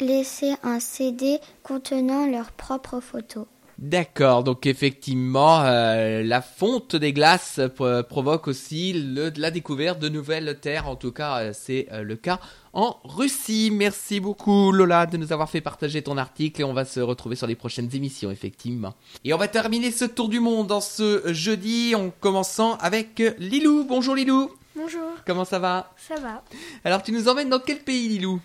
laissé 0.00 0.54
un 0.64 0.80
CD 0.80 1.38
contenant 1.62 2.26
leurs 2.26 2.50
propres 2.50 2.98
photos. 2.98 3.46
D'accord, 3.78 4.42
donc 4.42 4.66
effectivement, 4.66 5.60
euh, 5.62 6.24
la 6.24 6.42
fonte 6.42 6.96
des 6.96 7.12
glaces 7.12 7.60
euh, 7.80 8.02
provoque 8.02 8.48
aussi 8.48 8.92
le, 8.92 9.30
la 9.36 9.52
découverte 9.52 10.00
de 10.00 10.08
nouvelles 10.08 10.58
terres. 10.60 10.88
En 10.88 10.96
tout 10.96 11.12
cas, 11.12 11.38
euh, 11.38 11.52
c'est 11.54 11.86
euh, 11.92 12.02
le 12.02 12.16
cas 12.16 12.40
en 12.72 12.96
Russie. 13.04 13.70
Merci 13.72 14.18
beaucoup 14.18 14.72
Lola 14.72 15.06
de 15.06 15.16
nous 15.16 15.32
avoir 15.32 15.48
fait 15.48 15.60
partager 15.60 16.02
ton 16.02 16.18
article 16.18 16.60
et 16.60 16.64
on 16.64 16.72
va 16.72 16.84
se 16.84 16.98
retrouver 16.98 17.36
sur 17.36 17.46
les 17.46 17.54
prochaines 17.54 17.88
émissions, 17.94 18.32
effectivement. 18.32 18.94
Et 19.22 19.32
on 19.32 19.38
va 19.38 19.46
terminer 19.46 19.92
ce 19.92 20.06
tour 20.06 20.28
du 20.28 20.40
monde 20.40 20.72
en 20.72 20.80
ce 20.80 21.32
jeudi 21.32 21.94
en 21.94 22.10
commençant 22.10 22.78
avec 22.78 23.22
Lilou. 23.38 23.84
Bonjour 23.84 24.16
Lilou, 24.16 24.50
Bonjour, 24.74 25.08
comment 25.24 25.44
ça 25.44 25.60
va? 25.60 25.92
Ça 25.96 26.16
va 26.16 26.42
Alors 26.82 27.04
tu 27.04 27.12
nous 27.12 27.28
emmènes 27.28 27.48
dans 27.48 27.60
quel 27.60 27.78
pays 27.78 28.08
Lilou? 28.08 28.40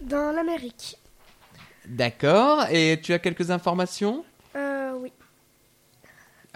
Dans 0.00 0.32
l'Amérique. 0.32 0.96
D'accord, 1.86 2.64
et 2.72 3.00
tu 3.00 3.12
as 3.12 3.20
quelques 3.20 3.52
informations? 3.52 4.24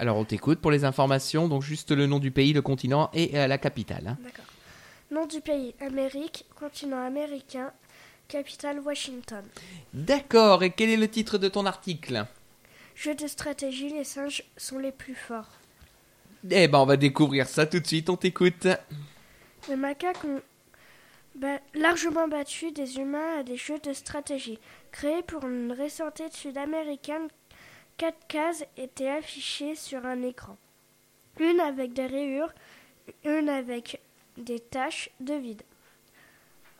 Alors 0.00 0.16
on 0.16 0.24
t'écoute 0.24 0.60
pour 0.60 0.70
les 0.70 0.86
informations, 0.86 1.46
donc 1.46 1.62
juste 1.62 1.90
le 1.90 2.06
nom 2.06 2.18
du 2.18 2.30
pays, 2.30 2.54
le 2.54 2.62
continent 2.62 3.10
et 3.12 3.38
euh, 3.38 3.46
la 3.46 3.58
capitale. 3.58 4.08
hein. 4.08 4.16
D'accord. 4.24 4.46
Nom 5.10 5.26
du 5.26 5.42
pays 5.42 5.74
Amérique, 5.78 6.46
continent 6.58 7.04
américain, 7.04 7.70
capitale 8.26 8.80
Washington. 8.80 9.44
D'accord, 9.92 10.62
et 10.62 10.70
quel 10.70 10.88
est 10.88 10.96
le 10.96 11.06
titre 11.08 11.36
de 11.36 11.48
ton 11.48 11.66
article? 11.66 12.24
Jeu 12.96 13.14
de 13.14 13.26
stratégie, 13.26 13.90
les 13.90 14.04
singes 14.04 14.42
sont 14.56 14.78
les 14.78 14.92
plus 14.92 15.14
forts. 15.14 15.50
Eh 16.50 16.66
ben 16.66 16.78
on 16.78 16.86
va 16.86 16.96
découvrir 16.96 17.46
ça 17.46 17.66
tout 17.66 17.80
de 17.80 17.86
suite, 17.86 18.08
on 18.08 18.16
t'écoute. 18.16 18.68
Les 19.68 19.76
macaques 19.76 20.24
ont 20.24 20.40
ba- 21.34 21.60
largement 21.74 22.26
battu 22.26 22.72
des 22.72 22.96
humains 22.96 23.40
à 23.40 23.42
des 23.42 23.58
jeux 23.58 23.78
de 23.80 23.92
stratégie. 23.92 24.58
Créés 24.92 25.22
pour 25.22 25.44
une 25.46 25.72
récente 25.72 26.20
étude 26.20 26.56
américaine, 26.56 27.28
quatre 28.00 28.26
cases 28.28 28.64
étaient 28.78 29.10
affichées 29.10 29.74
sur 29.74 30.06
un 30.06 30.22
écran. 30.22 30.56
Une 31.38 31.60
avec 31.60 31.92
des 31.92 32.06
rayures, 32.06 32.50
une 33.26 33.50
avec 33.50 34.00
des 34.38 34.58
taches 34.58 35.10
de 35.20 35.34
vide. 35.34 35.62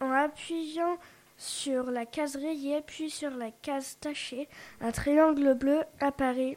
En 0.01 0.11
appuyant 0.13 0.97
sur 1.37 1.91
la 1.91 2.07
case 2.07 2.37
rayée 2.37 2.81
puis 2.87 3.11
sur 3.11 3.33
la 3.33 3.51
case 3.51 3.99
tachée, 4.01 4.49
un 4.81 4.93
triangle 4.93 5.53
bleu 5.53 5.83
apparaît 6.01 6.57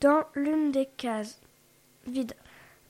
dans 0.00 0.24
l'une 0.34 0.72
des 0.72 0.86
cases 0.86 1.38
vides. 2.06 2.34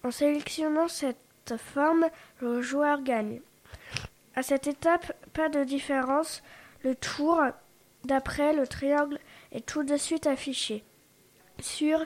En 0.04 0.12
sélectionnant 0.12 0.86
cette 0.86 1.56
forme, 1.56 2.06
le 2.40 2.62
joueur 2.62 3.02
gagne. 3.02 3.40
À 4.36 4.44
cette 4.44 4.68
étape, 4.68 5.12
pas 5.32 5.48
de 5.48 5.64
différence. 5.64 6.44
Le 6.84 6.94
tour 6.94 7.42
d'après 8.04 8.52
le 8.52 8.68
triangle 8.68 9.18
est 9.52 9.66
tout 9.66 9.82
de 9.82 9.96
suite 9.96 10.26
affiché 10.26 10.84
sur 11.60 12.04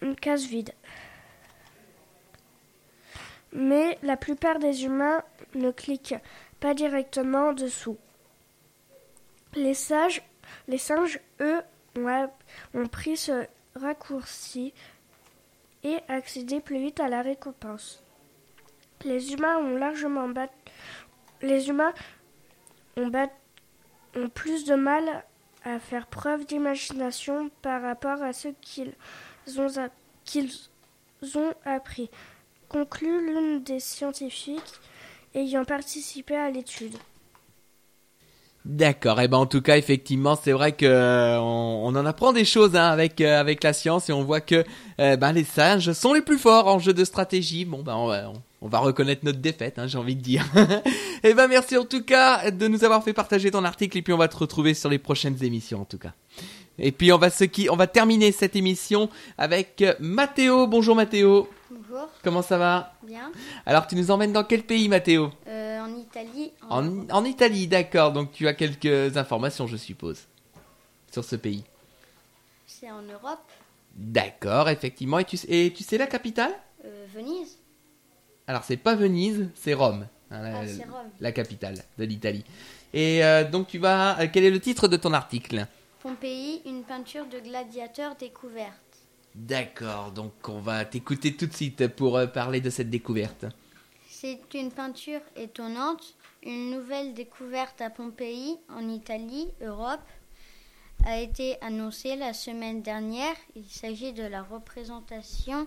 une, 0.00 0.16
case 0.16 0.46
vide. 0.46 0.72
Mais 3.52 3.98
la 4.02 4.16
plupart 4.16 4.58
des 4.58 4.84
humains 4.84 5.22
ne 5.54 5.70
cliquent 5.70 6.16
pas 6.60 6.74
directement 6.74 7.52
dessous. 7.52 7.98
Les, 9.54 9.74
sages, 9.74 10.22
les 10.68 10.78
singes, 10.78 11.20
eux, 11.40 11.62
ont, 11.96 12.86
pris 12.90 13.16
ce 13.16 13.46
raccourci 13.76 14.74
et 15.84 15.98
accédé 16.08 16.60
plus 16.60 16.78
vite 16.78 17.00
à 17.00 17.08
la 17.08 17.22
récompense. 17.22 18.02
Les 19.04 19.32
humains 19.32 19.58
ont 19.58 19.76
largement 19.76 20.28
bat... 20.28 20.48
Les 21.42 21.68
humains 21.68 21.92
ont, 22.96 23.08
bat- 23.08 23.30
ont 24.16 24.28
plus 24.28 24.64
de 24.64 24.74
mal 24.74 25.24
à 25.64 25.78
faire 25.78 26.06
preuve 26.06 26.46
d'imagination 26.46 27.50
par 27.62 27.82
rapport 27.82 28.22
à 28.22 28.32
ce 28.32 28.48
qu'ils 28.60 28.92
ont, 29.58 29.68
qu'ils 30.24 30.50
ont 31.34 31.54
appris, 31.64 32.10
conclut 32.68 33.26
l'une 33.26 33.62
des 33.62 33.80
scientifiques 33.80 34.80
ayant 35.34 35.64
participé 35.64 36.36
à 36.36 36.50
l'étude. 36.50 36.96
D'accord, 38.64 39.20
et 39.20 39.28
ben 39.28 39.36
en 39.36 39.44
tout 39.46 39.60
cas 39.60 39.76
effectivement 39.76 40.36
c'est 40.42 40.52
vrai 40.52 40.72
que 40.72 40.86
euh, 40.86 41.38
on, 41.38 41.94
en 41.94 42.06
apprend 42.06 42.32
des 42.32 42.46
choses 42.46 42.74
hein, 42.76 42.86
avec 42.86 43.20
euh, 43.20 43.38
avec 43.38 43.62
la 43.62 43.74
science 43.74 44.08
et 44.08 44.12
on 44.14 44.24
voit 44.24 44.40
que 44.40 44.64
euh, 45.00 45.16
ben 45.16 45.32
les 45.32 45.44
singes 45.44 45.92
sont 45.92 46.14
les 46.14 46.22
plus 46.22 46.38
forts 46.38 46.66
en 46.66 46.78
jeu 46.78 46.94
de 46.94 47.04
stratégie. 47.04 47.66
Bon 47.66 47.82
ben 47.82 47.94
on 47.94 48.08
on- 48.10 48.42
on 48.64 48.68
va 48.68 48.78
reconnaître 48.78 49.26
notre 49.26 49.40
défaite, 49.40 49.78
hein, 49.78 49.86
j'ai 49.86 49.98
envie 49.98 50.16
de 50.16 50.22
dire. 50.22 50.46
et 51.22 51.34
ben 51.34 51.48
merci 51.48 51.76
en 51.76 51.84
tout 51.84 52.02
cas 52.02 52.50
de 52.50 52.66
nous 52.66 52.82
avoir 52.82 53.04
fait 53.04 53.12
partager 53.12 53.50
ton 53.50 53.62
article 53.62 53.98
et 53.98 54.02
puis 54.02 54.14
on 54.14 54.16
va 54.16 54.26
te 54.26 54.36
retrouver 54.38 54.72
sur 54.72 54.88
les 54.88 54.98
prochaines 54.98 55.36
émissions 55.44 55.82
en 55.82 55.84
tout 55.84 55.98
cas. 55.98 56.14
Et 56.78 56.90
puis 56.90 57.12
on 57.12 57.18
va 57.18 57.28
se 57.28 57.44
qui 57.44 57.68
on 57.68 57.76
va 57.76 57.86
terminer 57.86 58.32
cette 58.32 58.56
émission 58.56 59.10
avec 59.36 59.82
euh, 59.82 59.94
Mathéo. 60.00 60.66
Bonjour 60.66 60.96
Mathéo, 60.96 61.46
Bonjour, 61.70 62.08
comment 62.24 62.40
ça 62.40 62.56
va? 62.56 62.94
Bien. 63.06 63.30
Alors 63.66 63.86
tu 63.86 63.96
nous 63.96 64.10
emmènes 64.10 64.32
dans 64.32 64.44
quel 64.44 64.62
pays 64.62 64.88
Mathéo 64.88 65.30
Euh, 65.46 65.80
en 65.80 65.94
Italie, 65.94 66.52
en, 66.70 66.86
en, 66.88 67.10
en 67.10 67.24
Italie, 67.26 67.66
d'accord. 67.66 68.12
Donc 68.12 68.32
tu 68.32 68.48
as 68.48 68.54
quelques 68.54 69.14
informations, 69.18 69.66
je 69.66 69.76
suppose, 69.76 70.20
sur 71.12 71.22
ce 71.22 71.36
pays. 71.36 71.64
c'est 72.66 72.90
en 72.90 73.02
Europe, 73.02 73.44
D'accord, 73.94 74.70
effectivement. 74.70 75.18
Et 75.20 75.24
tu, 75.24 75.36
et 75.48 75.70
tu 75.72 75.84
sais 75.84 75.98
la 75.98 76.06
capitale? 76.08 76.50
Euh, 76.84 77.04
Venise. 77.14 77.58
Alors 78.46 78.64
c'est 78.64 78.76
pas 78.76 78.94
Venise, 78.94 79.48
c'est 79.54 79.74
Rome, 79.74 80.06
hein, 80.30 80.42
la, 80.42 80.58
Ah, 80.58 80.62
Rome. 80.62 81.10
la 81.20 81.32
capitale 81.32 81.76
de 81.98 82.04
l'Italie. 82.04 82.44
Et 82.92 83.24
euh, 83.24 83.48
donc 83.48 83.68
tu 83.68 83.78
vas. 83.78 84.18
euh, 84.20 84.28
quel 84.32 84.44
est 84.44 84.50
le 84.50 84.60
titre 84.60 84.88
de 84.88 84.96
ton 84.96 85.12
article? 85.12 85.66
Pompéi, 86.00 86.60
une 86.66 86.82
peinture 86.82 87.26
de 87.26 87.38
gladiateur 87.40 88.14
découverte. 88.16 88.74
D'accord, 89.34 90.12
donc 90.12 90.32
on 90.48 90.60
va 90.60 90.84
t'écouter 90.84 91.34
tout 91.34 91.46
de 91.46 91.54
suite 91.54 91.88
pour 91.88 92.16
euh, 92.18 92.26
parler 92.26 92.60
de 92.60 92.70
cette 92.70 92.90
découverte. 92.90 93.46
C'est 94.08 94.38
une 94.54 94.70
peinture 94.70 95.20
étonnante, 95.36 96.14
une 96.44 96.70
nouvelle 96.70 97.14
découverte 97.14 97.80
à 97.80 97.90
Pompéi, 97.90 98.56
en 98.68 98.88
Italie, 98.88 99.48
Europe, 99.62 100.00
a 101.04 101.18
été 101.18 101.56
annoncée 101.62 102.14
la 102.16 102.32
semaine 102.32 102.80
dernière. 102.82 103.34
Il 103.56 103.64
s'agit 103.66 104.12
de 104.12 104.22
la 104.22 104.42
représentation 104.42 105.66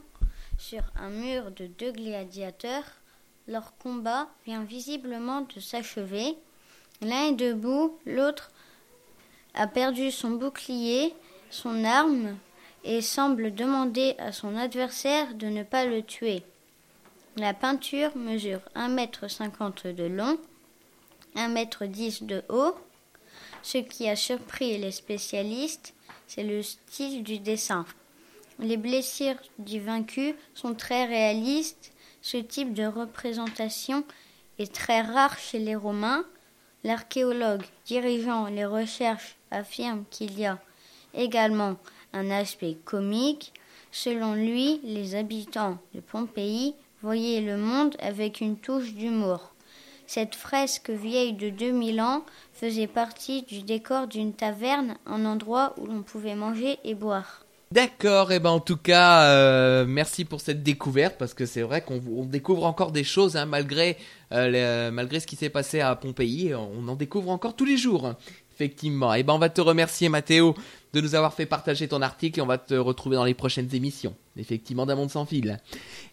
sur 0.58 0.82
un 0.96 1.10
mur 1.10 1.52
de 1.52 1.68
deux 1.68 1.92
gladiateurs. 1.92 2.86
Leur 3.48 3.78
combat 3.78 4.28
vient 4.46 4.64
visiblement 4.64 5.42
de 5.56 5.60
s'achever. 5.60 6.36
L'un 7.02 7.30
est 7.30 7.36
debout, 7.36 7.98
l'autre 8.06 8.52
a 9.54 9.68
perdu 9.68 10.12
son 10.12 10.32
bouclier, 10.32 11.14
son 11.50 11.84
arme, 11.86 12.38
et 12.84 13.02
semble 13.02 13.54
demander 13.54 14.16
à 14.18 14.32
son 14.32 14.56
adversaire 14.56 15.34
de 15.36 15.48
ne 15.48 15.64
pas 15.64 15.86
le 15.86 16.04
tuer. 16.04 16.44
La 17.36 17.54
peinture 17.54 18.16
mesure 18.16 18.62
1,50 18.76 19.88
m 19.88 19.96
de 19.96 20.04
long, 20.06 20.40
1,10 21.36 22.22
m 22.22 22.28
de 22.28 22.44
haut. 22.50 22.76
Ce 23.62 23.78
qui 23.78 24.08
a 24.08 24.16
surpris 24.16 24.78
les 24.78 24.92
spécialistes, 24.92 25.94
c'est 26.28 26.44
le 26.44 26.64
style 26.64 27.24
du 27.24 27.40
dessin. 27.40 27.86
Les 28.60 28.78
blessures 28.78 29.36
du 29.60 29.80
vaincu 29.80 30.34
sont 30.56 30.74
très 30.74 31.06
réalistes. 31.06 31.92
Ce 32.22 32.38
type 32.38 32.74
de 32.74 32.86
représentation 32.86 34.04
est 34.58 34.74
très 34.74 35.02
rare 35.02 35.38
chez 35.38 35.60
les 35.60 35.76
Romains. 35.76 36.26
L'archéologue 36.84 37.64
dirigeant 37.86 38.48
les 38.48 38.66
recherches 38.66 39.38
affirme 39.52 40.06
qu'il 40.10 40.40
y 40.40 40.48
a 40.48 40.60
également 41.14 41.76
un 42.14 42.32
aspect 42.32 42.78
comique. 42.84 43.54
Selon 43.92 44.34
lui, 44.34 44.82
les 44.84 45.14
habitants 45.14 45.78
de 45.94 46.00
Pompéi 46.00 46.74
voyaient 47.04 47.42
le 47.42 47.58
monde 47.58 47.96
avec 48.00 48.42
une 48.42 48.58
touche 48.58 48.94
d'humour. 48.94 49.54
Cette 50.08 50.36
fresque 50.36 50.90
vieille 50.90 51.34
de 51.34 51.50
2000 51.50 52.02
ans 52.02 52.26
faisait 52.54 52.88
partie 52.88 53.44
du 53.44 53.62
décor 53.62 54.08
d'une 54.08 54.34
taverne, 54.34 54.98
un 55.06 55.26
endroit 55.26 55.76
où 55.78 55.86
l'on 55.86 56.02
pouvait 56.02 56.36
manger 56.36 56.80
et 56.84 56.96
boire. 56.96 57.47
D'accord, 57.70 58.32
et 58.32 58.40
ben 58.40 58.52
en 58.52 58.62
tout 58.62 58.78
cas, 58.78 59.24
euh, 59.24 59.86
merci 59.86 60.24
pour 60.24 60.40
cette 60.40 60.64
découverte 60.64 61.16
parce 61.20 61.34
que 61.34 61.46
c'est 61.46 61.62
vrai 61.64 61.82
qu'on 61.82 62.02
on 62.16 62.24
découvre 62.24 62.64
encore 62.66 62.94
des 62.94 63.04
choses 63.04 63.36
hein, 63.36 63.46
malgré 63.46 63.98
euh, 64.32 64.48
les- 64.88 64.92
malgré 64.92 65.20
ce 65.20 65.28
qui 65.28 65.36
s'est 65.36 65.50
passé 65.50 65.82
à 65.82 65.94
Pompéi, 65.98 66.54
on 66.56 66.88
en 66.88 66.96
découvre 66.96 67.30
encore 67.30 67.58
tous 67.58 67.66
les 67.66 67.76
jours. 67.78 68.14
Effectivement. 68.56 69.14
Et 69.14 69.22
ben 69.24 69.34
on 69.34 69.38
va 69.38 69.50
te 69.50 69.60
remercier 69.62 70.08
Mathéo 70.10 70.56
de 70.94 71.02
nous 71.02 71.16
avoir 71.16 71.34
fait 71.34 71.46
partager 71.46 71.88
ton 71.88 72.02
article 72.02 72.40
et 72.40 72.42
on 72.42 72.48
va 72.48 72.58
te 72.58 72.74
retrouver 72.74 73.16
dans 73.16 73.26
les 73.26 73.34
prochaines 73.34 73.74
émissions. 73.74 74.16
Effectivement 74.40 74.86
d'un 74.86 74.96
monde 74.96 75.10
sans 75.10 75.26
fil. 75.26 75.60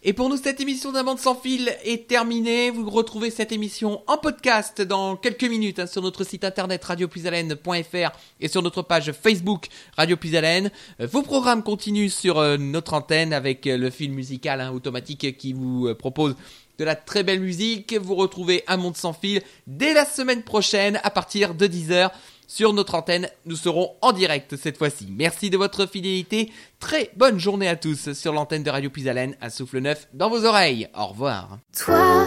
Et 0.02 0.14
pour 0.14 0.28
nous 0.30 0.36
cette 0.36 0.60
émission 0.60 0.92
d'un 0.92 1.02
monde 1.02 1.18
sans 1.18 1.34
fil 1.34 1.74
est 1.84 2.08
terminée. 2.08 2.70
Vous 2.70 2.88
retrouvez 2.88 3.30
cette 3.30 3.52
émission 3.52 4.02
en 4.06 4.16
podcast 4.16 4.80
dans 4.80 5.16
quelques 5.16 5.44
minutes 5.44 5.78
hein, 5.78 5.86
sur 5.86 6.00
notre 6.02 6.24
site 6.24 6.44
internet 6.44 6.82
radiopuisalène.fr 6.84 8.16
et 8.40 8.48
sur 8.48 8.62
notre 8.62 8.82
page 8.82 9.12
Facebook 9.12 9.66
Radio 9.96 10.16
Puisalène. 10.16 10.70
Euh, 11.00 11.06
Vos 11.06 11.22
programmes 11.22 11.62
continuent 11.62 12.08
sur 12.08 12.38
euh, 12.38 12.56
notre 12.56 12.94
antenne 12.94 13.32
avec 13.32 13.66
euh, 13.66 13.76
le 13.76 13.90
film 13.90 14.14
musical 14.14 14.60
hein, 14.60 14.72
automatique 14.72 15.36
qui 15.36 15.52
vous 15.52 15.94
propose 15.94 16.34
de 16.78 16.84
la 16.84 16.96
très 16.96 17.22
belle 17.22 17.40
musique. 17.40 17.94
Vous 17.94 18.14
retrouvez 18.14 18.64
Un 18.66 18.76
Monde 18.76 18.96
Sans 18.96 19.12
Fil 19.12 19.42
dès 19.66 19.94
la 19.94 20.04
semaine 20.04 20.42
prochaine 20.42 20.98
à 21.02 21.10
partir 21.10 21.54
de 21.54 21.66
10h 21.66 22.10
sur 22.46 22.72
notre 22.72 22.94
antenne. 22.94 23.28
Nous 23.46 23.56
serons 23.56 23.90
en 24.00 24.12
direct 24.12 24.56
cette 24.56 24.78
fois-ci. 24.78 25.08
Merci 25.10 25.50
de 25.50 25.56
votre 25.56 25.86
fidélité. 25.86 26.50
Très 26.80 27.10
bonne 27.16 27.38
journée 27.38 27.68
à 27.68 27.76
tous 27.76 28.12
sur 28.12 28.32
l'antenne 28.32 28.62
de 28.62 28.70
Radio 28.70 28.90
Puisalène. 28.90 29.36
Un 29.40 29.50
souffle 29.50 29.78
neuf 29.78 30.08
dans 30.12 30.30
vos 30.30 30.44
oreilles. 30.44 30.88
Au 30.96 31.06
revoir. 31.06 31.58
Toi, 31.76 32.26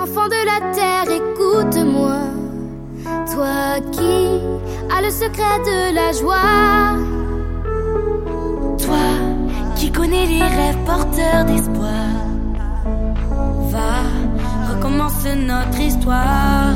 enfant 0.00 0.28
de 0.28 0.44
la 0.46 0.74
terre, 0.74 1.10
écoute-moi. 1.10 2.20
Toi 3.32 3.80
qui 3.92 4.40
as 4.90 5.02
le 5.02 5.10
secret 5.10 5.58
de 5.60 5.94
la 5.94 6.12
joie. 6.12 6.98
Toi 8.78 9.74
qui 9.76 9.90
connais 9.90 10.26
les 10.26 10.42
rêves 10.42 10.84
porteurs 10.84 11.44
d'espoir. 11.44 12.10
Va, 13.70 14.74
recommence 14.74 15.24
notre 15.24 15.80
histoire. 15.80 16.74